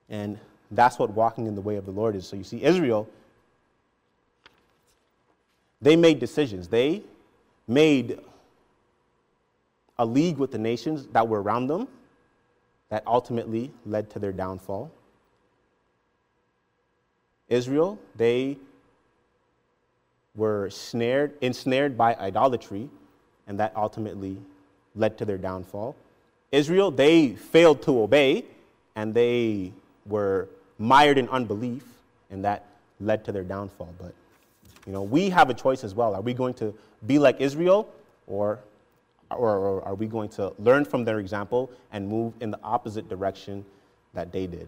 And 0.09 0.39
that's 0.71 0.99
what 0.99 1.11
walking 1.11 1.47
in 1.47 1.55
the 1.55 1.61
way 1.61 1.75
of 1.75 1.85
the 1.85 1.91
Lord 1.91 2.15
is. 2.15 2.27
So 2.27 2.35
you 2.35 2.43
see, 2.43 2.63
Israel, 2.63 3.07
they 5.81 5.95
made 5.95 6.19
decisions. 6.19 6.67
They 6.67 7.03
made 7.67 8.19
a 9.97 10.05
league 10.05 10.37
with 10.37 10.51
the 10.51 10.57
nations 10.57 11.07
that 11.07 11.27
were 11.27 11.41
around 11.41 11.67
them 11.67 11.87
that 12.89 13.03
ultimately 13.07 13.71
led 13.85 14.09
to 14.11 14.19
their 14.19 14.31
downfall. 14.31 14.91
Israel, 17.47 17.99
they 18.15 18.57
were 20.35 20.69
snared, 20.69 21.33
ensnared 21.41 21.97
by 21.97 22.15
idolatry, 22.15 22.89
and 23.47 23.59
that 23.59 23.73
ultimately 23.75 24.37
led 24.95 25.17
to 25.17 25.25
their 25.25 25.37
downfall. 25.37 25.95
Israel, 26.51 26.91
they 26.91 27.29
failed 27.29 27.81
to 27.83 28.01
obey, 28.01 28.45
and 28.95 29.13
they 29.13 29.71
were 30.05 30.47
mired 30.79 31.17
in 31.17 31.27
unbelief, 31.29 31.83
and 32.29 32.43
that 32.43 32.65
led 32.99 33.23
to 33.25 33.31
their 33.31 33.43
downfall. 33.43 33.93
But, 33.99 34.13
you 34.85 34.93
know, 34.93 35.03
we 35.03 35.29
have 35.29 35.49
a 35.49 35.53
choice 35.53 35.83
as 35.83 35.95
well. 35.95 36.15
Are 36.15 36.21
we 36.21 36.33
going 36.33 36.53
to 36.55 36.73
be 37.07 37.19
like 37.19 37.39
Israel, 37.41 37.89
or, 38.27 38.59
or, 39.29 39.57
or 39.57 39.85
are 39.85 39.95
we 39.95 40.07
going 40.07 40.29
to 40.29 40.53
learn 40.59 40.85
from 40.85 41.03
their 41.03 41.19
example 41.19 41.69
and 41.91 42.07
move 42.07 42.33
in 42.41 42.51
the 42.51 42.59
opposite 42.63 43.09
direction 43.09 43.65
that 44.13 44.31
they 44.31 44.47
did? 44.47 44.67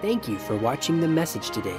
Thank 0.00 0.28
you 0.28 0.38
for 0.38 0.56
watching 0.56 1.00
the 1.00 1.08
message 1.08 1.50
today. 1.50 1.78